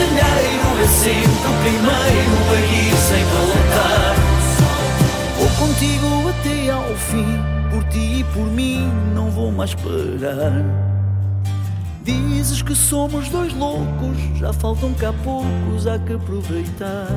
é 0.00 0.06
bom 0.06 0.14
conselheiro, 0.14 0.82
é 0.82 0.88
sempre 0.88 1.24
o 1.24 1.54
primeiro 1.62 2.34
a 2.50 2.60
ir 2.60 2.96
sem 2.96 3.24
voltar. 3.24 4.14
Vou 5.38 5.48
contigo 5.66 6.28
até 6.28 6.70
ao 6.70 6.94
fim, 6.96 7.38
por 7.70 7.84
ti 7.84 8.20
e 8.20 8.24
por 8.32 8.46
mim, 8.46 8.90
não 9.14 9.30
vou 9.30 9.52
mais 9.52 9.74
parar. 9.74 10.64
Dizes 12.02 12.60
que 12.60 12.74
somos 12.74 13.28
dois 13.28 13.54
loucos, 13.54 14.16
já 14.36 14.52
faltam 14.52 14.92
cá 14.94 15.12
poucos, 15.24 15.86
há 15.86 15.98
que 15.98 16.14
aproveitar. 16.14 17.08